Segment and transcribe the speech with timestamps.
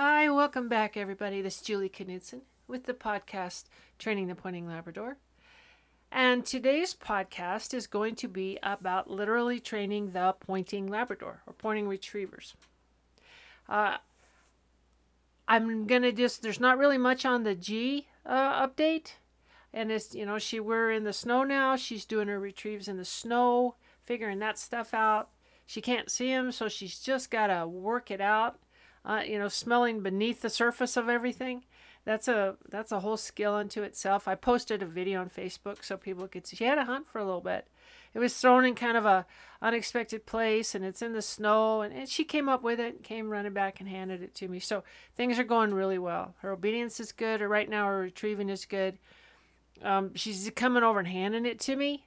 [0.00, 1.42] Hi, welcome back, everybody.
[1.42, 3.64] This is Julie Knudsen with the podcast
[3.98, 5.16] Training the Pointing Labrador.
[6.12, 11.88] And today's podcast is going to be about literally training the pointing Labrador or pointing
[11.88, 12.54] retrievers.
[13.68, 13.96] Uh,
[15.48, 19.14] I'm going to just, there's not really much on the G uh, update.
[19.74, 21.74] And it's, you know, she, we're in the snow now.
[21.74, 25.30] She's doing her retrieves in the snow, figuring that stuff out.
[25.66, 28.60] She can't see him, so she's just got to work it out
[29.04, 31.64] uh, you know, smelling beneath the surface of everything.
[32.04, 34.26] That's a that's a whole skill unto itself.
[34.26, 36.56] I posted a video on Facebook so people could see.
[36.56, 37.66] She had a hunt for a little bit.
[38.14, 39.26] It was thrown in kind of a
[39.60, 41.82] unexpected place, and it's in the snow.
[41.82, 44.58] And, and she came up with it, came running back and handed it to me.
[44.58, 44.82] So
[45.16, 46.34] things are going really well.
[46.38, 47.42] Her obedience is good.
[47.42, 48.98] Or right now, her retrieving is good.
[49.82, 52.06] Um, she's coming over and handing it to me.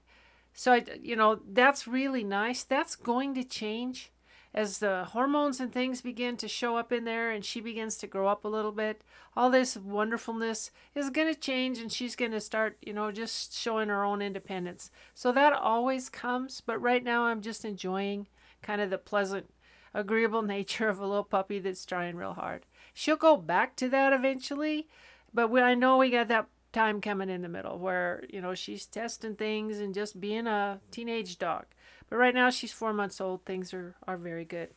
[0.53, 2.63] So I, you know, that's really nice.
[2.63, 4.11] That's going to change
[4.53, 8.07] as the hormones and things begin to show up in there and she begins to
[8.07, 9.01] grow up a little bit,
[9.35, 13.57] all this wonderfulness is going to change and she's going to start, you know, just
[13.57, 14.91] showing her own independence.
[15.13, 18.27] So that always comes, but right now I'm just enjoying
[18.61, 19.49] kind of the pleasant,
[19.93, 22.65] agreeable nature of a little puppy that's trying real hard.
[22.93, 24.89] She'll go back to that eventually,
[25.33, 28.53] but we, I know we got that time coming in the middle where, you know,
[28.53, 31.65] she's testing things and just being a teenage dog.
[32.11, 33.45] But right now she's four months old.
[33.45, 34.69] Things are, are very good.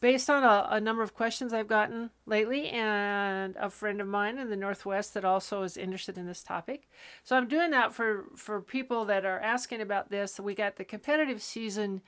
[0.00, 4.38] Based on a, a number of questions I've gotten lately, and a friend of mine
[4.38, 6.88] in the Northwest that also is interested in this topic.
[7.22, 10.40] So I'm doing that for, for people that are asking about this.
[10.40, 12.00] We got the competitive season,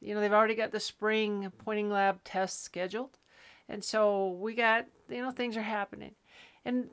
[0.00, 3.18] you know, they've already got the spring pointing lab tests scheduled.
[3.68, 6.12] And so we got, you know, things are happening.
[6.64, 6.90] And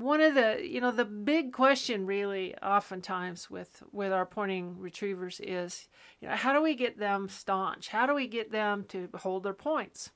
[0.00, 5.40] one of the you know the big question really oftentimes with with our pointing retrievers
[5.42, 5.88] is
[6.20, 7.88] you know how do we get them staunch?
[7.88, 10.10] How do we get them to hold their points?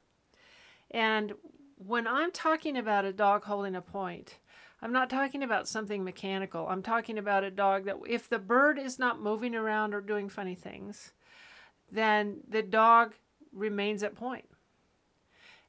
[0.90, 1.34] And
[1.76, 4.38] when i'm talking about a dog holding a point
[4.80, 6.68] i'm not talking about something mechanical.
[6.68, 10.28] I'm talking about a dog that if the bird is not moving around or doing
[10.28, 11.12] funny things
[11.90, 13.14] then the dog
[13.52, 14.46] remains at point.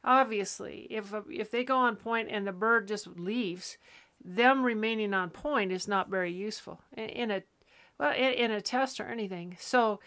[0.03, 3.77] Obviously, if if they go on point and the bird just leaves,
[4.25, 7.43] them remaining on point is not very useful in, in a
[7.99, 9.55] well in, in a test or anything.
[9.59, 9.99] So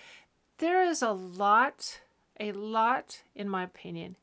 [0.59, 2.01] there is a lot,
[2.41, 4.17] a lot, in my opinion,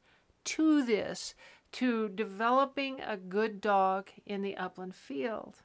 [0.43, 1.33] to this
[1.71, 5.57] to developing a good dog in the upland field.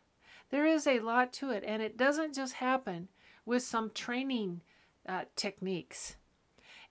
[0.51, 3.09] There is a lot to it, and it doesn't just happen
[3.45, 4.63] with some training
[5.09, 6.17] uh, techniques.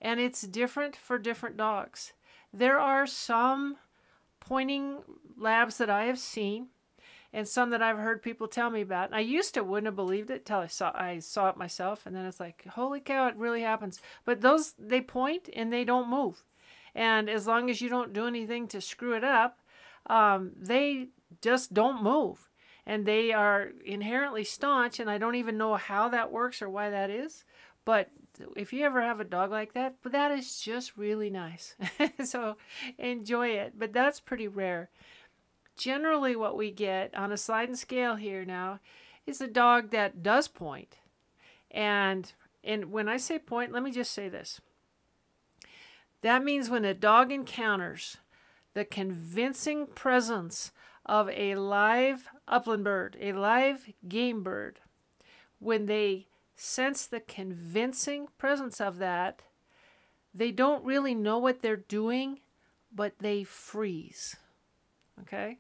[0.02, 2.14] And it's different for different dogs.
[2.54, 3.78] There are some
[4.40, 5.00] pointing
[5.38, 6.68] labs that I have seen
[7.32, 9.14] and some that I've heard people tell me about.
[9.14, 12.16] I used to wouldn't have believed it till I saw I saw it myself and
[12.16, 14.02] then it's like, holy cow, it really happens.
[14.26, 16.44] But those they point and they don't move.
[16.96, 19.60] And as long as you don't do anything to screw it up,
[20.08, 21.10] um, they
[21.42, 22.50] just don't move.
[22.86, 26.90] And they are inherently staunch, and I don't even know how that works or why
[26.90, 27.44] that is.
[27.86, 28.10] But
[28.56, 31.76] if you ever have a dog like that, but that is just really nice.
[32.26, 32.58] so
[32.98, 33.74] enjoy it.
[33.78, 34.90] But that's pretty rare.
[35.80, 38.82] Generally, what we get on a sliding scale here now
[39.26, 40.98] is a dog that does point.
[41.72, 42.34] And
[42.66, 44.60] and when I say point, let me just say this.
[46.22, 48.18] That means when a dog encounters
[48.74, 50.74] the convincing presence
[51.06, 54.82] of a live upland bird, a live game bird,
[55.60, 59.44] when they sense the convincing presence of that,
[60.34, 62.42] they don't really know what they're doing,
[62.94, 64.36] but they freeze.
[65.22, 65.60] Okay?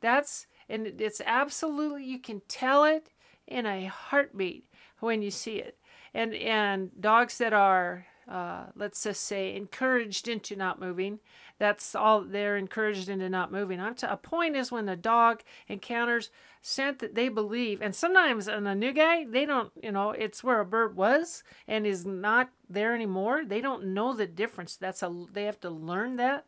[0.00, 3.10] That's, and it's absolutely, you can tell it
[3.46, 4.64] in a heartbeat
[5.00, 5.78] when you see it.
[6.14, 11.20] And, and dogs that are, uh, let's just say, encouraged into not moving,
[11.58, 13.80] that's all they're encouraged into not moving.
[13.80, 16.30] I'm t- a point is when the dog encounters
[16.60, 20.44] scent that they believe, and sometimes in a new guy, they don't, you know, it's
[20.44, 23.44] where a bird was and is not there anymore.
[23.44, 24.76] They don't know the difference.
[24.76, 26.44] That's a they have to learn that.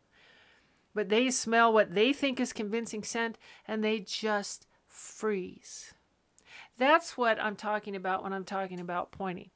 [0.99, 5.93] But they smell what they think is convincing scent and they just freeze.
[6.77, 9.49] That's what I'm talking about when I'm talking about pointing.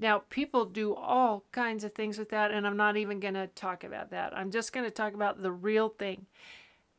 [0.00, 3.46] Now, people do all kinds of things with that, and I'm not even going to
[3.46, 4.36] talk about that.
[4.36, 6.26] I'm just going to talk about the real thing.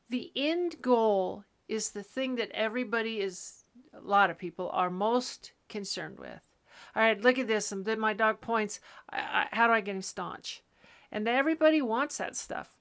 [0.08, 5.52] The end goal is the thing that everybody is, a lot of people are most
[5.68, 6.40] concerned with.
[6.96, 7.74] All right, look at this.
[7.74, 8.80] And then my dog points.
[9.10, 10.64] I, I, how do I get him staunch?
[11.12, 12.75] And everybody wants that stuff.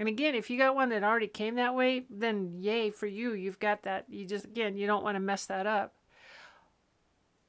[0.00, 3.34] And again, if you got one that already came that way, then yay for you.
[3.34, 4.06] You've got that.
[4.08, 5.92] You just, again, you don't want to mess that up.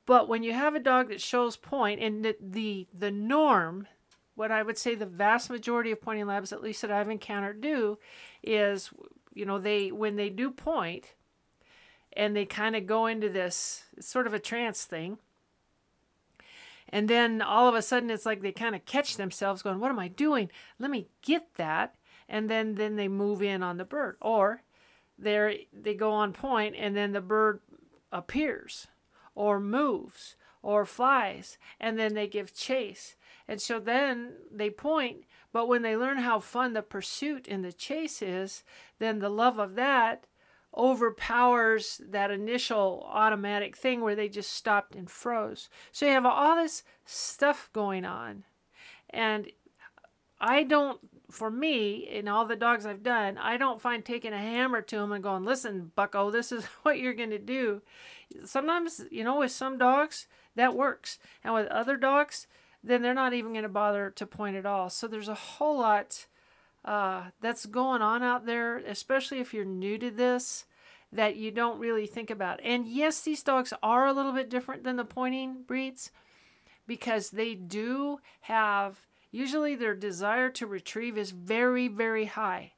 [0.05, 3.87] But when you have a dog that shows point, and the, the, the norm,
[4.35, 7.61] what I would say the vast majority of pointing labs, at least that I've encountered,
[7.61, 7.99] do
[8.43, 8.89] is,
[9.33, 11.13] you know, they when they do point,
[12.11, 15.19] and they kind of go into this sort of a trance thing.
[16.89, 19.91] And then all of a sudden, it's like they kind of catch themselves going, What
[19.91, 20.51] am I doing?
[20.79, 21.95] Let me get that.
[22.27, 24.17] And then, then they move in on the bird.
[24.21, 24.63] Or
[25.21, 27.61] they they go on point and then the bird
[28.11, 28.87] appears
[29.35, 33.15] or moves or flies and then they give chase.
[33.47, 35.23] And so then they point,
[35.53, 38.63] but when they learn how fun the pursuit and the chase is,
[38.99, 40.25] then the love of that
[40.75, 45.69] overpowers that initial automatic thing where they just stopped and froze.
[45.91, 48.45] So you have all this stuff going on.
[49.09, 49.51] And
[50.39, 50.99] I don't,
[51.31, 54.97] for me, in all the dogs I've done, I don't find taking a hammer to
[54.97, 57.81] them and going, listen, bucko, this is what you're going to do.
[58.45, 61.19] Sometimes, you know, with some dogs, that works.
[61.43, 62.47] And with other dogs,
[62.83, 64.89] then they're not even going to bother to point at all.
[64.89, 66.25] So there's a whole lot
[66.83, 70.65] uh, that's going on out there, especially if you're new to this,
[71.11, 72.59] that you don't really think about.
[72.63, 76.11] And yes, these dogs are a little bit different than the pointing breeds
[76.87, 82.73] because they do have, usually their desire to retrieve is very, very high.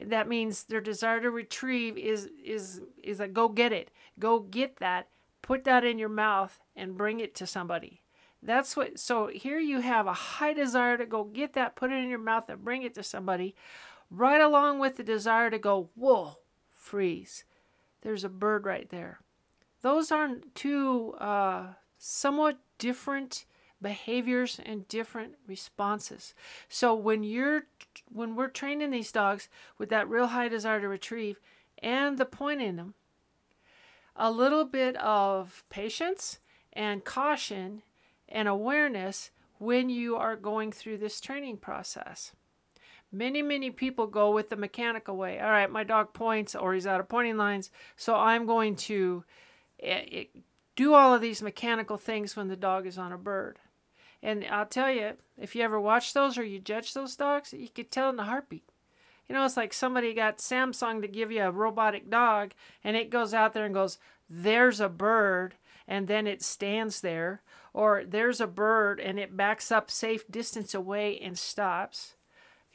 [0.00, 3.90] That means their desire to retrieve is is is a go get it.
[4.18, 5.08] Go get that,
[5.40, 8.02] put that in your mouth and bring it to somebody.
[8.42, 12.02] That's what, so here you have a high desire to go get that, put it
[12.02, 13.56] in your mouth, and bring it to somebody,
[14.10, 16.36] right along with the desire to go, whoa,
[16.70, 17.44] freeze.
[18.02, 19.20] There's a bird right there.
[19.82, 23.46] Those aren't two uh, somewhat different
[23.80, 26.34] behaviors and different responses.
[26.68, 27.66] So when you're
[28.12, 31.40] when we're training these dogs with that real high desire to retrieve
[31.82, 32.94] and the point in them,
[34.14, 36.38] a little bit of patience
[36.72, 37.82] and caution
[38.28, 42.32] and awareness when you are going through this training process.
[43.12, 45.38] Many, many people go with the mechanical way.
[45.38, 49.24] All right, my dog points or he's out of pointing lines, so I'm going to
[49.78, 50.40] it, eh, eh,
[50.74, 53.58] do all of these mechanical things when the dog is on a bird.
[54.22, 57.68] And I'll tell you, if you ever watch those or you judge those dogs, you
[57.68, 58.68] could tell in the heartbeat.
[59.28, 62.52] You know, it's like somebody got Samsung to give you a robotic dog
[62.84, 63.98] and it goes out there and goes,
[64.30, 65.54] There's a bird
[65.88, 67.42] and then it stands there,
[67.72, 72.14] or there's a bird and it backs up safe distance away and stops.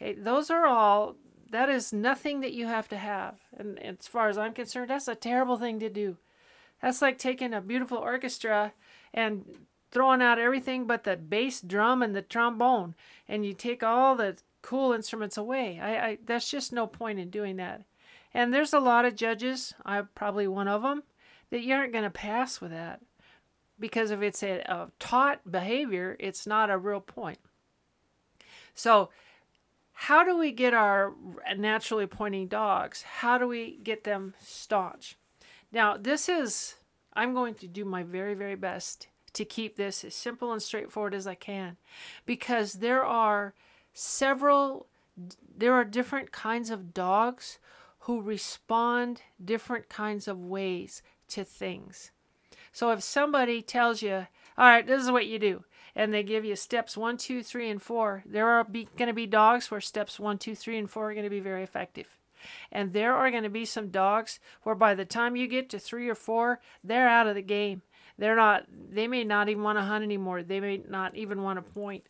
[0.01, 1.15] Okay, those are all
[1.51, 3.35] that is nothing that you have to have.
[3.57, 6.17] And as far as I'm concerned, that's a terrible thing to do.
[6.81, 8.73] That's like taking a beautiful orchestra
[9.13, 9.45] and
[9.91, 12.95] throwing out everything but the bass drum and the trombone
[13.27, 15.79] and you take all the cool instruments away.
[15.81, 17.83] I, I that's just no point in doing that.
[18.33, 21.03] And there's a lot of judges, I'm probably one of them,
[21.49, 23.01] that you aren't going to pass with that.
[23.79, 27.39] Because if it's a, a taught behavior, it's not a real point.
[28.73, 29.09] So,
[29.94, 31.13] how do we get our
[31.57, 33.03] naturally pointing dogs?
[33.03, 35.17] How do we get them staunch?
[35.71, 36.75] Now, this is,
[37.13, 41.13] I'm going to do my very, very best to keep this as simple and straightforward
[41.13, 41.78] as I can
[42.25, 43.54] because there are
[43.94, 44.88] several,
[45.57, 47.60] there are different kinds of dogs
[48.06, 52.12] who respond different kinds of ways to things.
[52.72, 55.63] So if somebody tells you, all right, this is what you do,
[55.95, 59.28] and they give you steps one, two, three, and four, there are going to be
[59.28, 62.18] dogs where steps one, two, three, and four are going to be very effective.
[62.71, 65.80] And there are going to be some dogs where by the time you get to
[65.80, 67.81] three or four, they're out of the game.
[68.21, 70.44] They're not, they may not even want to hunt anymore.
[70.44, 72.04] They may not even want to point.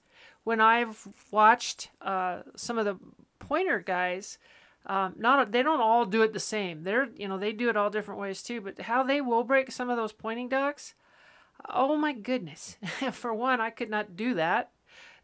[0.43, 2.97] When I've watched uh, some of the
[3.39, 4.37] pointer guys,
[4.85, 6.83] um, not they don't all do it the same.
[6.83, 8.59] They're you know they do it all different ways too.
[8.59, 10.95] But how they will break some of those pointing ducks,
[11.69, 12.75] oh my goodness!
[13.13, 14.71] For one, I could not do that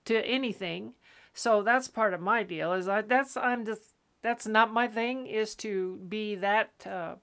[0.05, 0.93] to anything.
[1.33, 2.71] So that's part of my deal.
[2.71, 5.27] Is I that's I'm just that's not my thing.
[5.27, 7.15] Is to be that uh,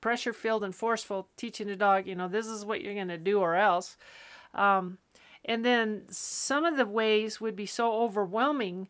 [0.00, 2.06] pressure filled and forceful, teaching a dog.
[2.06, 3.96] You know this is what you're gonna do or else.
[4.54, 4.98] Um,
[5.44, 8.88] and then some of the ways would be so overwhelming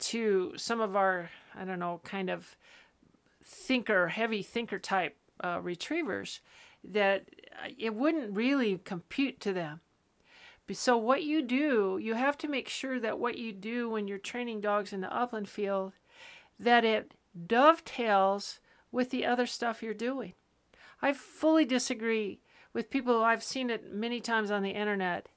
[0.00, 2.56] to some of our, I don't know, kind of
[3.44, 6.40] thinker, heavy thinker type uh, retrievers
[6.82, 7.26] that
[7.78, 9.80] it wouldn't really compute to them.
[10.72, 14.18] So, what you do, you have to make sure that what you do when you're
[14.18, 15.94] training dogs in the upland field,
[16.60, 17.12] that it
[17.46, 18.60] dovetails
[18.92, 20.34] with the other stuff you're doing.
[21.02, 22.40] I fully disagree
[22.72, 23.24] with people.
[23.24, 25.28] I've seen it many times on the internet.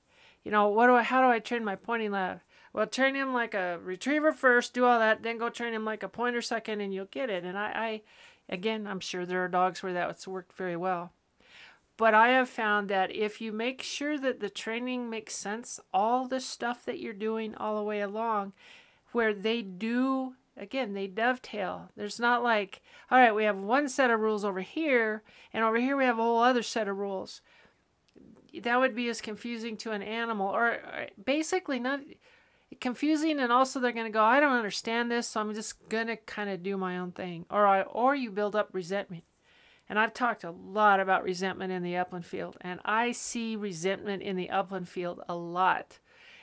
[0.43, 1.03] You know, what do I?
[1.03, 2.41] How do I train my pointing lab?
[2.73, 6.03] Well, train him like a retriever first, do all that, then go train him like
[6.03, 7.43] a pointer second, and you'll get it.
[7.43, 8.01] And I, I
[8.49, 11.13] again, I'm sure there are dogs where that's worked very well.
[11.97, 16.27] but I have found that if you make sure that the training makes sense, all
[16.27, 18.53] the stuff that you're doing all the way along,
[19.11, 21.89] where they do, again, they dovetail.
[21.95, 25.77] There's not like, all right, we have one set of rules over here, and over
[25.77, 27.41] here we have a whole other set of rules.
[28.61, 32.01] That would be as confusing to an animal, or, or basically not
[32.81, 36.07] confusing and also they're going to go i don't understand this so i'm just going
[36.07, 39.23] to kind of do my own thing or I, or you build up resentment
[39.89, 44.23] and I've talked a lot about resentment in the upland field, and I see resentment
[44.23, 45.99] in the upland field a lot.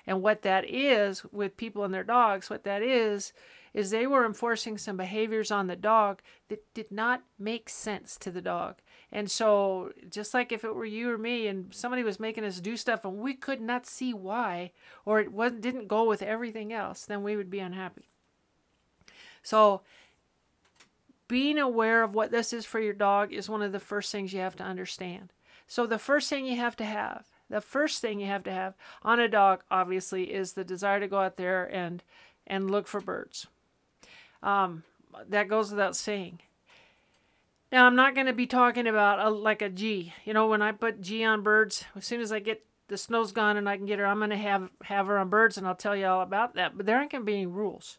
[0.06, 3.32] And what that is with people and their dogs, what that is,
[3.72, 8.30] is they were enforcing some behaviors on the dog that did not make sense to
[8.30, 8.76] the dog.
[9.12, 12.60] And so, just like if it were you or me and somebody was making us
[12.60, 14.72] do stuff and we could not see why,
[15.04, 18.08] or it wasn't, didn't go with everything else, then we would be unhappy.
[19.42, 19.82] So,
[21.28, 24.32] being aware of what this is for your dog is one of the first things
[24.32, 25.32] you have to understand.
[25.66, 28.74] So, the first thing you have to have, the first thing you have to have
[29.02, 32.02] on a dog, obviously, is the desire to go out there and
[32.46, 33.46] and look for birds.
[34.42, 34.84] Um,
[35.28, 36.40] that goes without saying.
[37.72, 40.12] Now, I'm not going to be talking about a, like a G.
[40.24, 43.32] You know, when I put G on birds, as soon as I get the snow's
[43.32, 45.66] gone and I can get her, I'm going to have have her on birds, and
[45.66, 46.76] I'll tell you all about that.
[46.76, 47.98] But there aren't going to be any rules,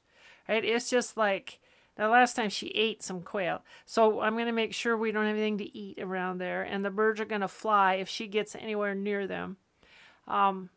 [0.49, 0.63] right?
[0.65, 1.59] It's just like
[1.95, 3.61] the last time she ate some quail.
[3.85, 6.63] So I'm going to make sure we don't have anything to eat around there.
[6.63, 9.57] And the birds are going to fly if she gets anywhere near them.
[10.27, 10.69] Um,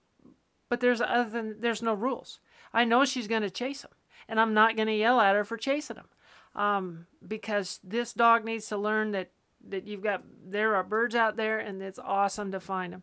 [0.68, 2.40] but there's other than there's no rules.
[2.72, 3.92] I know she's going to chase them,
[4.28, 6.08] and I'm not going to yell at her for chasing them,
[6.54, 9.30] um, because this dog needs to learn that
[9.66, 13.02] that you've got there are birds out there, and it's awesome to find them.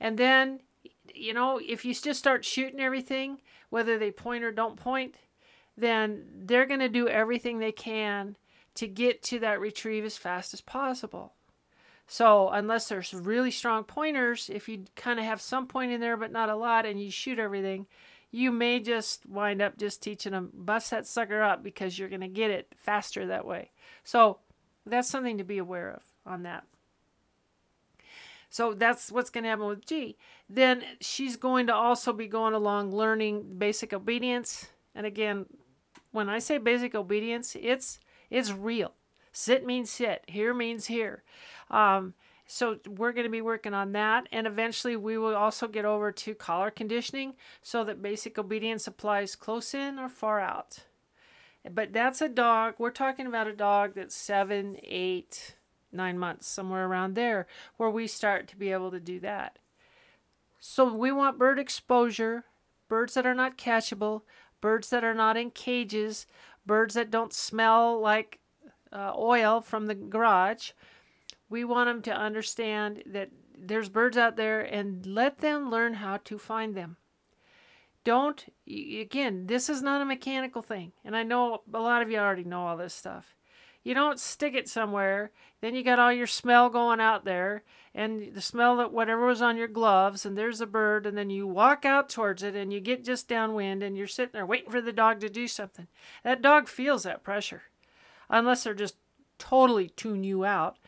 [0.00, 0.60] And then,
[1.14, 3.38] you know, if you just start shooting everything,
[3.70, 5.14] whether they point or don't point,
[5.76, 8.36] then they're going to do everything they can
[8.74, 11.32] to get to that retrieve as fast as possible.
[12.06, 16.16] So, unless there's really strong pointers, if you kind of have some point in there
[16.16, 17.86] but not a lot and you shoot everything,
[18.34, 22.20] you may just wind up just teaching them bust that sucker up because you're going
[22.20, 23.70] to get it faster that way.
[24.02, 24.38] So,
[24.86, 26.64] that's something to be aware of on that.
[28.50, 30.16] So that's what's going to happen with G.
[30.48, 34.68] Then she's going to also be going along learning basic obedience.
[34.94, 35.46] And again,
[36.12, 37.98] when I say basic obedience, it's
[38.30, 38.92] it's real.
[39.32, 40.22] Sit means sit.
[40.28, 41.24] Here means here.
[41.68, 42.14] Um,
[42.54, 46.12] so we're going to be working on that, and eventually we will also get over
[46.12, 50.84] to collar conditioning, so that basic obedience applies close in or far out.
[51.68, 52.74] But that's a dog.
[52.78, 55.56] We're talking about a dog that's seven, eight,
[55.90, 59.58] nine months, somewhere around there, where we start to be able to do that.
[60.60, 62.44] So we want bird exposure,
[62.88, 64.22] birds that are not catchable,
[64.60, 66.24] birds that are not in cages,
[66.64, 68.38] birds that don't smell like
[68.92, 70.70] uh, oil from the garage.
[71.48, 76.18] We want them to understand that there's birds out there and let them learn how
[76.24, 76.96] to find them.
[78.04, 80.92] Don't, again, this is not a mechanical thing.
[81.04, 83.34] And I know a lot of you already know all this stuff.
[83.82, 88.34] You don't stick it somewhere, then you got all your smell going out there, and
[88.34, 91.46] the smell that whatever was on your gloves, and there's a bird, and then you
[91.46, 94.80] walk out towards it, and you get just downwind, and you're sitting there waiting for
[94.80, 95.86] the dog to do something.
[96.24, 97.64] That dog feels that pressure,
[98.30, 98.96] unless they're just
[99.38, 100.78] totally tune you out.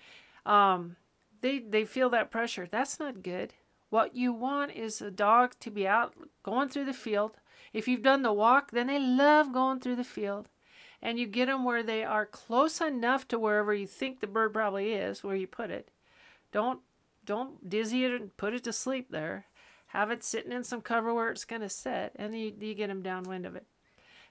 [0.47, 0.97] Um,
[1.41, 2.67] they they feel that pressure.
[2.71, 3.55] That's not good.
[3.91, 7.33] What you want is a dog to be out going through the field.
[7.73, 10.49] If you've done the walk, then they love going through the field
[11.03, 14.53] and you get them where they are close enough to wherever you think the bird
[14.53, 15.91] probably is, where you put it.
[16.53, 16.81] Don't
[17.25, 19.47] don't dizzy it and put it to sleep there.
[19.89, 22.89] Have it sitting in some cover where it's going to sit, and you, you get
[22.89, 23.67] them downwind of it.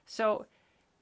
[0.04, 0.46] So,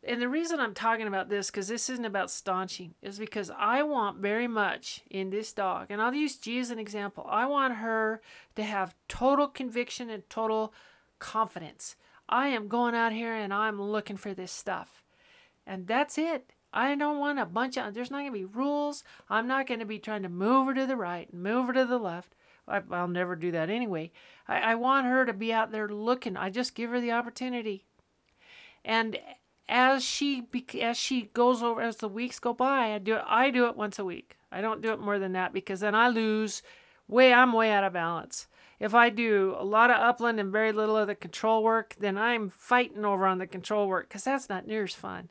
[0.07, 3.83] and the reason I'm talking about this, because this isn't about staunching, is because I
[3.83, 7.27] want very much in this dog, and I'll use G as an example.
[7.29, 8.21] I want her
[8.57, 10.73] to have total conviction and total
[11.19, 11.97] confidence.
[12.29, 15.03] I am going out here and I'm looking for this stuff.
[15.67, 16.53] And that's it.
[16.73, 19.05] I don't want a bunch of, there's not going to be rules.
[19.31, 21.73] I'm not going to be trying to move her to the right and move her
[21.75, 22.35] to the left.
[22.67, 24.11] I, will never do that anyway.
[24.49, 26.37] I, I want her to be out there looking.
[26.37, 27.85] I just give her the opportunity.
[28.85, 29.19] And
[29.69, 30.47] as she
[30.81, 33.25] as she goes over as the weeks go by, I do it.
[33.27, 34.37] I do it once a week.
[34.53, 36.63] I don't do it more than that because then I lose
[37.09, 37.33] way.
[37.33, 38.47] I'm way out of balance.
[38.81, 42.19] If I do a lot of upland and very little of the control work, then
[42.19, 45.31] I'm fighting over on the control work because that's not near as fun.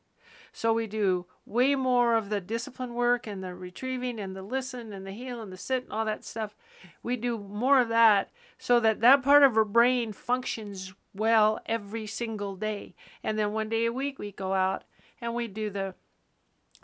[0.54, 4.94] So we do way more of the discipline work and the retrieving and the listen
[4.94, 6.56] and the heel and the sit and all that stuff.
[7.02, 12.08] We do more of that so that that part of her brain functions well every
[12.08, 12.96] single day.
[13.24, 14.84] And then one day a week we go out
[15.22, 15.96] and we do the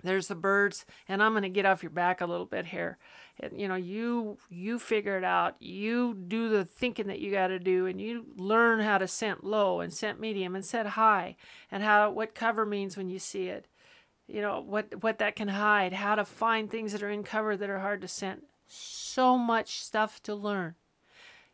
[0.01, 2.97] there's the birds and i'm going to get off your back a little bit here.
[3.41, 5.55] And, you know you you figure it out.
[5.59, 9.43] You do the thinking that you got to do and you learn how to scent
[9.43, 11.35] low and scent medium and scent high
[11.71, 13.67] and how what cover means when you see it.
[14.27, 17.57] You know what what that can hide how to find things that are in cover
[17.57, 18.45] that are hard to scent.
[18.67, 20.75] So much stuff to learn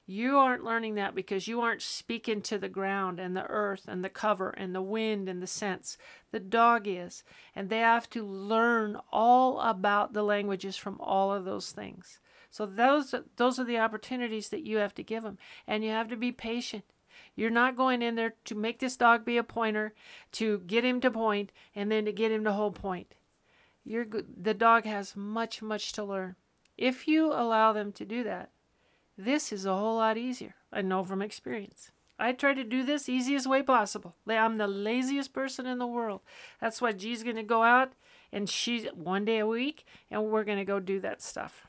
[0.07, 4.03] you aren't learning that because you aren't speaking to the ground and the earth and
[4.03, 5.97] the cover and the wind and the scents.
[6.31, 7.23] The dog is.
[7.55, 12.19] And they have to learn all about the languages from all of those things.
[12.51, 15.39] So those those are the opportunities that you have to give them.
[15.67, 16.83] And you have to be patient.
[17.35, 19.93] You're not going in there to make this dog be a pointer,
[20.33, 23.15] to get him to point, and then to get him to hold point.
[23.83, 26.35] You're the dog has much, much to learn.
[26.77, 28.51] If you allow them to do that,
[29.17, 30.55] this is a whole lot easier.
[30.71, 31.91] I know from experience.
[32.17, 34.15] I try to do this easiest way possible.
[34.27, 36.21] I'm the laziest person in the world.
[36.61, 37.93] That's why G's going to go out
[38.31, 41.67] and she's one day a week and we're going to go do that stuff.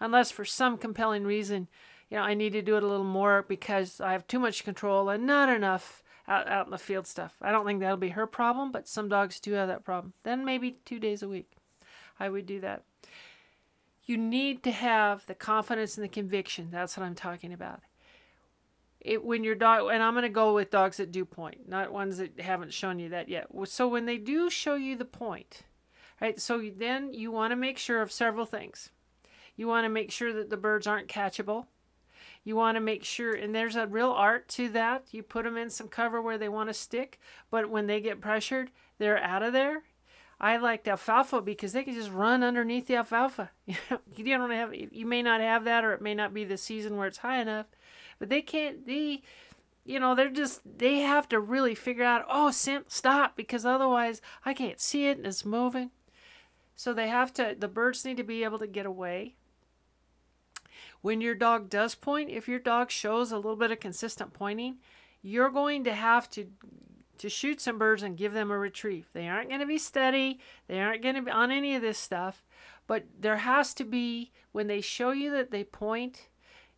[0.00, 1.68] Unless for some compelling reason,
[2.08, 4.64] you know, I need to do it a little more because I have too much
[4.64, 7.36] control and not enough out, out in the field stuff.
[7.40, 10.14] I don't think that'll be her problem, but some dogs do have that problem.
[10.24, 11.52] Then maybe two days a week
[12.18, 12.82] I would do that
[14.10, 16.68] you need to have the confidence and the conviction.
[16.72, 17.80] That's what I'm talking about.
[19.00, 21.92] It, when your dog, and I'm going to go with dogs that do point, not
[21.92, 23.46] ones that haven't shown you that yet.
[23.64, 25.62] So when they do show you the point,
[26.20, 26.40] right?
[26.40, 28.90] So then you want to make sure of several things.
[29.56, 31.66] You want to make sure that the birds aren't catchable.
[32.42, 35.04] You want to make sure, and there's a real art to that.
[35.12, 38.20] You put them in some cover where they want to stick, but when they get
[38.20, 39.84] pressured, they're out of there
[40.40, 43.50] I liked alfalfa because they can just run underneath the alfalfa.
[44.16, 46.96] You don't have you may not have that or it may not be the season
[46.96, 47.66] where it's high enough,
[48.18, 49.22] but they can't they
[49.84, 54.54] you know, they're just they have to really figure out, "Oh, stop because otherwise I
[54.54, 55.90] can't see it and it's moving."
[56.76, 59.34] So they have to the birds need to be able to get away.
[61.00, 64.76] When your dog does point, if your dog shows a little bit of consistent pointing,
[65.22, 66.46] you're going to have to
[67.20, 69.06] to shoot some birds and give them a retrieve.
[69.12, 71.98] They aren't going to be steady, they aren't going to be on any of this
[71.98, 72.44] stuff,
[72.86, 76.28] but there has to be, when they show you that they point,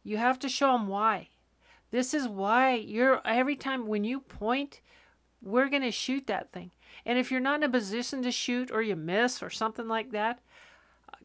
[0.02, 1.28] you have to show them why.
[1.92, 4.80] This is why you're, every time when you point,
[5.40, 6.72] we're going to shoot that thing.
[7.06, 10.10] And if you're not in a position to shoot or you miss or something like
[10.10, 10.40] that,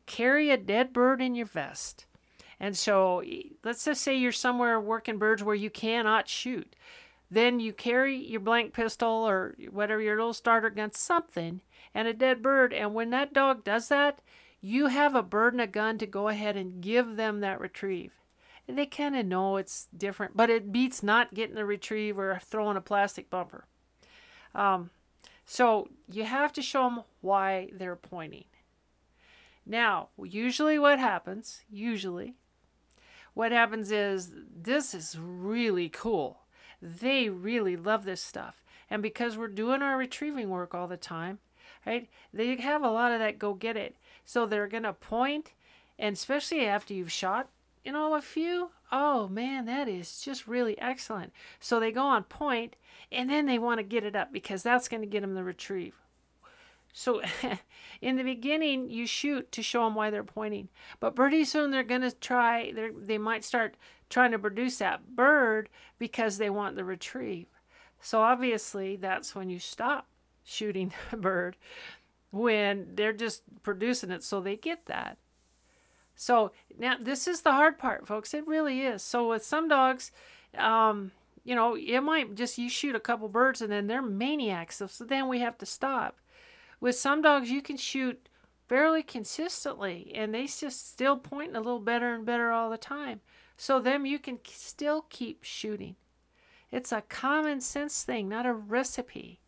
[0.05, 2.05] carry a dead bird in your vest.
[2.59, 3.23] And so
[3.63, 6.75] let's just say you're somewhere working birds where you cannot shoot.
[7.29, 11.61] Then you carry your blank pistol or whatever your little starter gun, something,
[11.93, 12.73] and a dead bird.
[12.73, 14.19] And when that dog does that,
[14.61, 18.13] you have a bird and a gun to go ahead and give them that retrieve.
[18.67, 22.39] And they kind of know it's different, but it beats not getting a retrieve or
[22.43, 23.65] throwing a plastic bumper.
[24.53, 24.89] Um,
[25.45, 28.45] so you have to show them why they're pointing.
[29.65, 32.35] Now, usually what happens, usually,
[33.33, 36.39] what happens is this is really cool.
[36.81, 38.63] They really love this stuff.
[38.89, 41.39] And because we're doing our retrieving work all the time,
[41.85, 43.95] right, they have a lot of that go get it.
[44.25, 45.53] So they're going to point,
[45.97, 47.49] and especially after you've shot,
[47.83, 51.31] you know, a few, oh man, that is just really excellent.
[51.59, 52.75] So they go on point,
[53.11, 55.43] and then they want to get it up because that's going to get them the
[55.43, 55.95] retrieve.
[56.97, 57.21] So
[58.01, 60.69] in the beginning, you shoot to show them why they're pointing.
[60.99, 63.77] But pretty soon they're going to try, they might start
[64.09, 67.45] trying to produce that bird because they want the retrieve.
[68.01, 70.07] So obviously, that's when you stop
[70.43, 71.55] shooting the bird
[72.31, 75.19] when they're just producing it so they get that.
[76.15, 78.33] So now this is the hard part, folks.
[78.33, 79.03] It really is.
[79.03, 80.11] So with some dogs,
[80.57, 81.11] um,
[81.43, 84.77] you know, it might just you shoot a couple birds and then they're maniacs.
[84.77, 86.17] So, so then we have to stop.
[86.79, 88.29] With some dogs, you can shoot
[88.67, 93.21] fairly consistently and they just still pointing a little better and better all the time.
[93.55, 95.95] So them you can still keep shooting.
[96.71, 99.39] It's a common sense thing, not a recipe.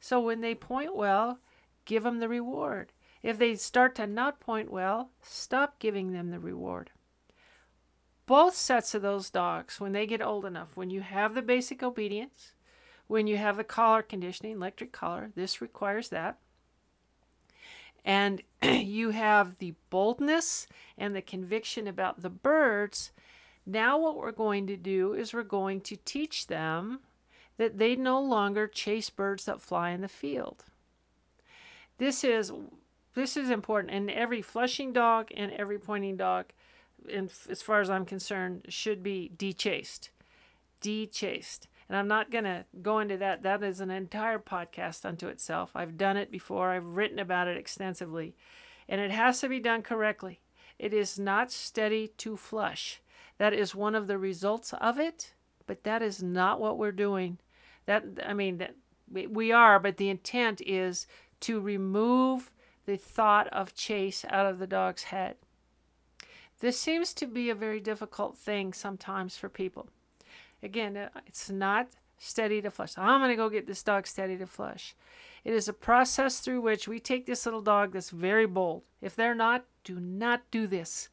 [0.00, 1.38] So when they point well,
[1.84, 2.92] give them the reward.
[3.22, 6.90] If they start to not point well, stop giving them the reward.
[8.26, 11.82] Both sets of those dogs, when they get old enough, when you have the basic
[11.82, 12.52] obedience,
[13.06, 16.38] when you have the collar conditioning, electric collar, this requires that
[18.08, 20.66] and you have the boldness
[20.96, 23.12] and the conviction about the birds.
[23.66, 27.00] Now, what we're going to do is we're going to teach them
[27.58, 30.64] that they no longer chase birds that fly in the field.
[31.98, 32.50] This is
[33.14, 36.46] this is important, and every flushing dog and every pointing dog,
[37.12, 40.10] and as far as I'm concerned, should be dechased,
[40.80, 41.66] dechased.
[41.88, 43.42] And I'm not going to go into that.
[43.42, 45.70] That is an entire podcast unto itself.
[45.74, 48.34] I've done it before, I've written about it extensively.
[48.88, 50.40] And it has to be done correctly.
[50.78, 53.00] It is not steady to flush.
[53.38, 55.34] That is one of the results of it,
[55.66, 57.38] but that is not what we're doing.
[57.86, 58.74] That I mean that
[59.10, 61.06] we are, but the intent is
[61.40, 62.50] to remove
[62.86, 65.36] the thought of chase out of the dog's head.
[66.60, 69.88] This seems to be a very difficult thing sometimes for people.
[70.62, 72.96] Again, uh, it's not steady to flush.
[72.96, 74.94] I'm going to go get this dog steady to flush.
[75.44, 78.82] It is a process through which we take this little dog that's very bold.
[79.00, 81.08] If they're not, do not do this.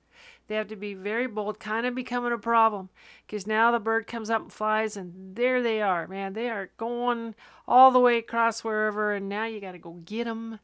[0.47, 2.89] They have to be very bold, kind of becoming a problem
[3.25, 6.33] because now the bird comes up and flies, and there they are, man.
[6.33, 7.35] They are going
[7.67, 10.59] all the way across wherever, and now you got to go get them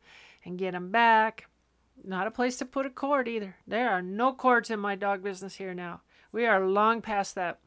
[0.45, 1.47] and get them back.
[2.03, 3.55] Not a place to put a cord either.
[3.67, 6.01] There are no cords in my dog business here now.
[6.31, 7.59] We are long past that.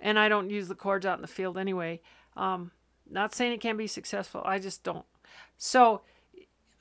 [0.00, 2.00] And I don't use the cords out in the field anyway.
[2.36, 2.70] Um,
[3.10, 4.42] not saying it can't be successful.
[4.44, 5.06] I just don't.
[5.56, 6.02] So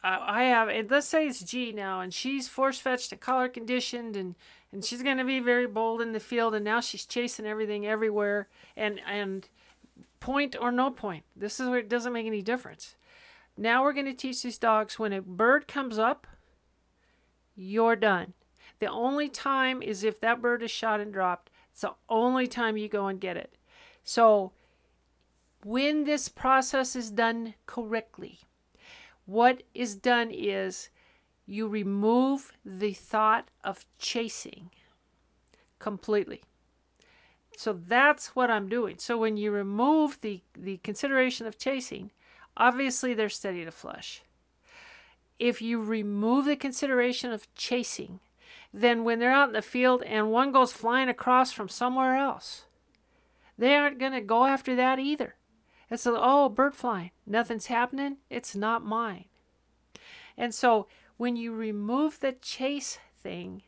[0.04, 4.36] I have, let's say it's G now, and she's force fetched and collar conditioned, and
[4.72, 7.88] and she's going to be very bold in the field, and now she's chasing everything
[7.88, 9.50] everywhere, and and
[10.20, 11.24] point or no point.
[11.36, 12.96] This is where it doesn't make any difference.
[13.58, 16.28] Now we're going to teach these dogs when a bird comes up,
[17.56, 18.34] you're done.
[18.80, 21.50] The only time is if that bird is shot and dropped.
[21.76, 23.58] It's the only time you go and get it.
[24.02, 24.54] So
[25.66, 28.40] when this process is done correctly,
[29.26, 30.88] what is done is
[31.46, 34.70] you remove the thought of chasing
[35.78, 36.44] completely.
[37.58, 38.96] So that's what I'm doing.
[38.98, 42.12] So when you remove the, the consideration of chasing,
[42.56, 44.22] obviously they're steady to flush.
[45.40, 48.22] If you remove the consideration of chasing,
[48.76, 52.66] then when they're out in the field and one goes flying across from somewhere else,
[53.58, 55.36] they aren't going to go after that either.
[55.90, 57.12] It's a, oh, bird flying.
[57.26, 58.18] Nothing's happening.
[58.30, 59.26] It's not mine.
[60.38, 63.62] And so when you remove the chase thing,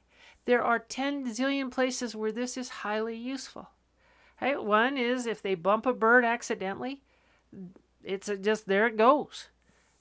[0.44, 3.70] there are 10 zillion places where this is highly useful.
[4.42, 4.62] Right?
[4.62, 7.02] One is if they bump a bird accidentally,
[8.04, 9.48] it's just there it goes.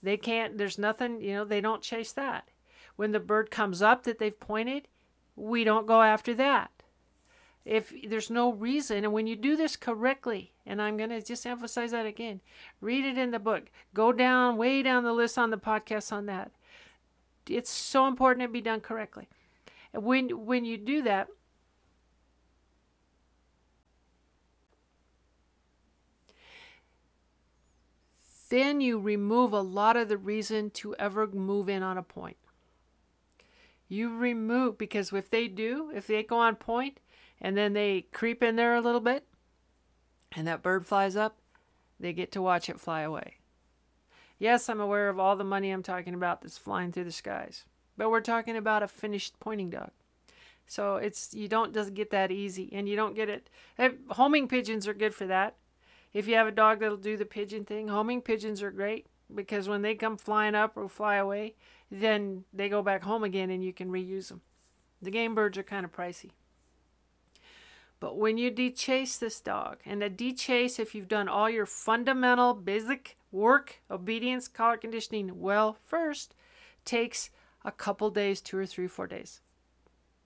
[0.02, 2.48] They can't, there's nothing, you know, they don't chase that.
[2.96, 4.88] When the bird comes up that they've pointed,
[5.36, 6.70] we don't go after that.
[7.64, 11.44] If there's no reason and when you do this correctly and i'm going to just
[11.44, 12.40] emphasize that again
[12.80, 13.64] read it in the book.
[13.92, 16.52] Go down way down the list on the podcast on that.
[17.48, 19.28] It's so important to be done correctly.
[19.92, 21.28] And when when you do that
[28.48, 32.36] then you remove a lot of the reason to ever move in on a point
[33.88, 36.98] you remove because if they do if they go on point
[37.40, 39.26] and then they creep in there a little bit,
[40.32, 41.38] and that bird flies up,
[42.00, 43.36] they get to watch it fly away.
[44.38, 47.64] Yes, I'm aware of all the money I'm talking about that's flying through the skies,
[47.96, 49.90] but we're talking about a finished pointing dog.
[50.66, 53.48] So it's you don't just get that easy, and you don't get it.
[53.78, 55.56] Eh, homing pigeons are good for that.
[56.12, 59.68] If you have a dog that'll do the pigeon thing, homing pigeons are great because
[59.68, 61.54] when they come flying up or fly away,
[61.90, 64.40] then they go back home again and you can reuse them.
[65.00, 66.30] The game birds are kind of pricey.
[67.98, 72.52] But when you dechase this dog, and a dechase, if you've done all your fundamental
[72.52, 76.34] basic work, obedience, collar conditioning well first,
[76.84, 77.30] takes
[77.64, 79.40] a couple days, two or three, four days.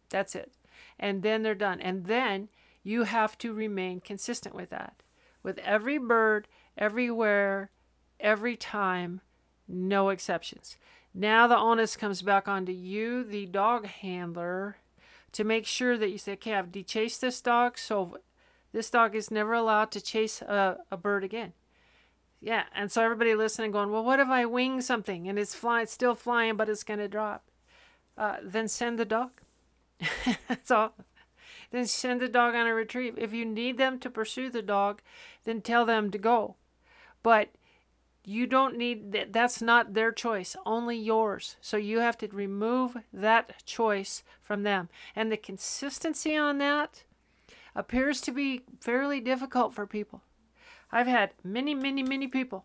[0.08, 0.52] That's it.
[0.98, 1.80] And then they're done.
[1.80, 2.48] And then
[2.82, 5.02] you have to remain consistent with that.
[5.42, 7.70] With every bird, everywhere,
[8.18, 9.20] every time,
[9.68, 10.76] no exceptions.
[11.14, 14.76] Now the onus comes back onto you, the dog handler,
[15.32, 18.18] to make sure that you say, okay, I've dechased this dog, so
[18.72, 21.52] this dog is never allowed to chase a, a bird again.
[22.40, 25.86] Yeah, and so everybody listening going, well, what if I wing something and it's flying,
[25.86, 27.50] still flying, but it's going to drop?
[28.16, 29.30] Uh, then send the dog.
[30.48, 30.94] That's all.
[31.70, 33.18] Then send the dog on a retrieve.
[33.18, 35.02] If you need them to pursue the dog,
[35.44, 36.56] then tell them to go.
[37.22, 37.50] But
[38.24, 41.56] you don't need that that's not their choice only yours.
[41.60, 44.88] So you have to remove that choice from them.
[45.16, 47.04] And the consistency on that
[47.74, 50.22] appears to be fairly difficult for people.
[50.92, 52.64] I've had many many many people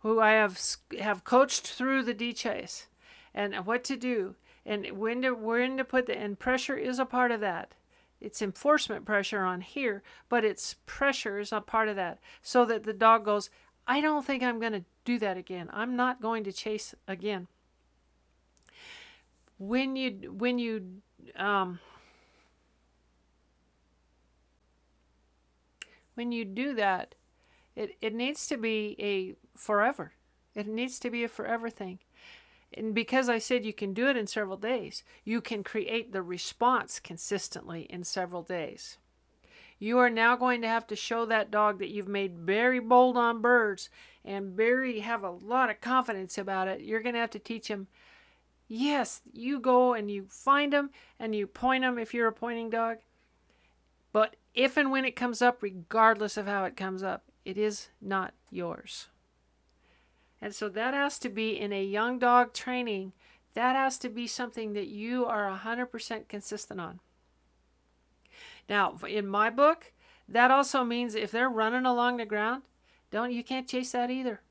[0.00, 0.58] who i have
[1.00, 2.86] have coached through the dechase
[3.34, 7.04] and what to do and when to when to put the and pressure is a
[7.04, 7.74] part of that.
[8.20, 12.18] It's enforcement pressure on here but it's pressure is a part of that.
[12.42, 13.50] So that the dog goes
[13.88, 15.70] I don't think I'm going to do that again.
[15.72, 17.48] I'm not going to chase again.
[19.58, 21.00] When you when you
[21.34, 21.80] um,
[26.14, 27.14] when you do that,
[27.74, 30.12] it, it needs to be a forever.
[30.54, 31.98] It needs to be a forever thing.
[32.74, 36.22] And because I said you can do it in several days, you can create the
[36.22, 38.98] response consistently in several days.
[39.78, 43.16] You are now going to have to show that dog that you've made very bold
[43.16, 43.90] on birds
[44.24, 46.80] and very have a lot of confidence about it.
[46.80, 47.86] You're going to have to teach him
[48.68, 52.70] yes, you go and you find them and you point them if you're a pointing
[52.70, 52.98] dog.
[54.12, 57.88] But if and when it comes up, regardless of how it comes up, it is
[58.00, 59.08] not yours.
[60.40, 63.12] And so that has to be in a young dog training,
[63.54, 67.00] that has to be something that you are 100% consistent on.
[68.68, 69.92] Now, in my book,
[70.28, 72.62] that also means if they're running along the ground,
[73.10, 74.42] don't you can't chase that either.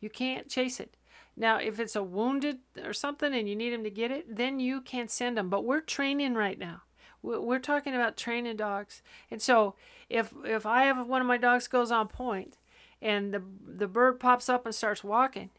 [0.00, 0.96] You can't chase it.
[1.36, 4.58] Now, if it's a wounded or something and you need them to get it, then
[4.58, 5.48] you can send them.
[5.48, 6.82] But we're training right now.
[7.22, 9.02] We're talking about training dogs.
[9.30, 9.74] And so,
[10.08, 12.56] if if I have one of my dogs goes on point,
[13.02, 15.50] and the the bird pops up and starts walking,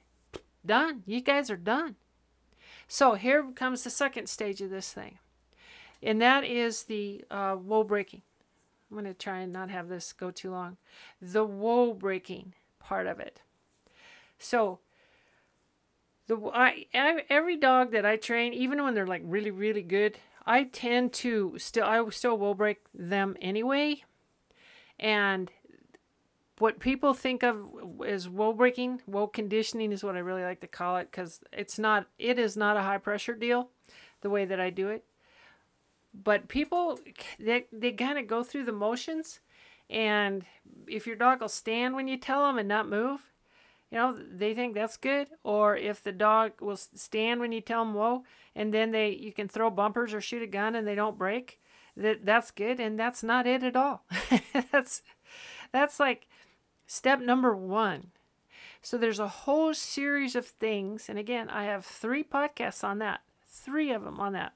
[0.65, 1.03] done.
[1.05, 1.95] You guys are done.
[2.87, 5.19] So here comes the second stage of this thing
[6.03, 8.21] and that is the uh, whoa breaking.
[8.89, 10.77] I'm going to try and not have this go too long.
[11.21, 13.41] The whoa breaking part of it.
[14.37, 14.79] So,
[16.27, 20.63] the I, every dog that I train, even when they're like really really good, I
[20.63, 24.03] tend to still I still whoa break them anyway.
[24.99, 25.51] And
[26.57, 27.65] what people think of
[28.05, 31.77] as whoa breaking, whoa conditioning is what I really like to call it because it's
[31.79, 33.69] not it is not a high pressure deal,
[34.21, 35.03] the way that I do it
[36.13, 36.99] but people
[37.39, 39.39] they, they kind of go through the motions
[39.89, 40.45] and
[40.87, 43.31] if your dog will stand when you tell them and not move
[43.91, 45.27] you know they think that's good.
[45.43, 48.23] Or if the dog will stand when you tell them whoa
[48.55, 51.59] and then they you can throw bumpers or shoot a gun and they don't break
[51.97, 54.05] that that's good and that's not it at all.
[54.71, 55.01] That's
[55.73, 56.27] that's like
[56.87, 58.11] step number one.
[58.81, 63.21] So there's a whole series of things and again i have three podcasts on that
[63.45, 64.53] three of them on that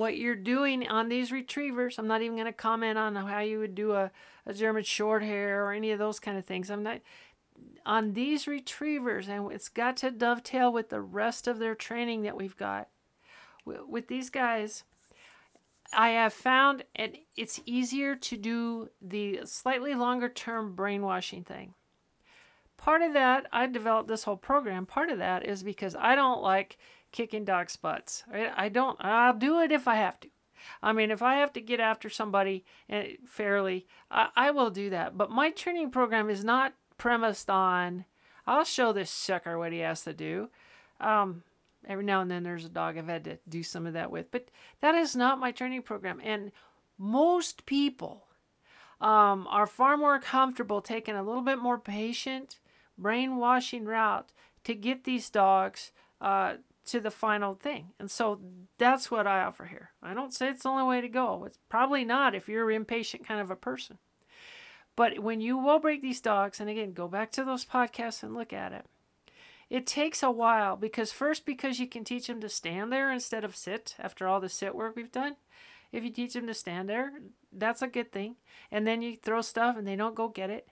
[0.00, 1.98] what you're doing on these retrievers.
[1.98, 4.10] I'm not even going to comment on how you would do a,
[4.46, 6.70] a German short hair or any of those kind of things.
[6.70, 7.00] I'm not
[7.84, 12.36] on these retrievers, and it's got to dovetail with the rest of their training that
[12.36, 12.88] we've got.
[13.66, 14.84] With these guys,
[15.92, 21.74] I have found and it's easier to do the slightly longer term brainwashing thing.
[22.78, 24.86] Part of that, I developed this whole program.
[24.86, 26.78] Part of that is because I don't like
[27.12, 28.24] kicking dogs' butts.
[28.32, 28.52] Right?
[28.56, 28.96] I don't.
[29.00, 30.28] I'll do it if I have to.
[30.82, 34.90] I mean, if I have to get after somebody eh, fairly, I, I will do
[34.90, 35.16] that.
[35.16, 38.04] But my training program is not premised on.
[38.46, 40.50] I'll show this sucker what he has to do.
[41.00, 41.44] Um,
[41.86, 44.30] every now and then there's a dog I've had to do some of that with,
[44.30, 44.48] but
[44.80, 46.20] that is not my training program.
[46.22, 46.52] And
[46.98, 48.26] most people
[49.00, 52.58] um, are far more comfortable taking a little bit more patient,
[52.98, 54.32] brainwashing route
[54.64, 56.54] to get these dogs uh,
[56.90, 57.92] to the final thing.
[57.98, 58.40] And so
[58.78, 59.90] that's what I offer here.
[60.02, 61.44] I don't say it's the only way to go.
[61.46, 63.98] It's probably not if you're an impatient kind of a person.
[64.96, 68.34] But when you whoa break these dogs, and again, go back to those podcasts and
[68.34, 68.86] look at it,
[69.70, 73.44] it takes a while because first, because you can teach them to stand there instead
[73.44, 75.36] of sit after all the sit work we've done.
[75.92, 77.12] If you teach them to stand there,
[77.52, 78.36] that's a good thing.
[78.70, 80.68] And then you throw stuff and they don't go get it.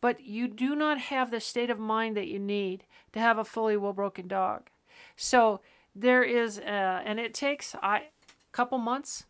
[0.00, 3.44] But you do not have the state of mind that you need to have a
[3.44, 4.68] fully well broken dog.
[5.16, 5.60] So
[5.94, 8.00] there is, uh, and it takes a
[8.52, 9.24] couple months,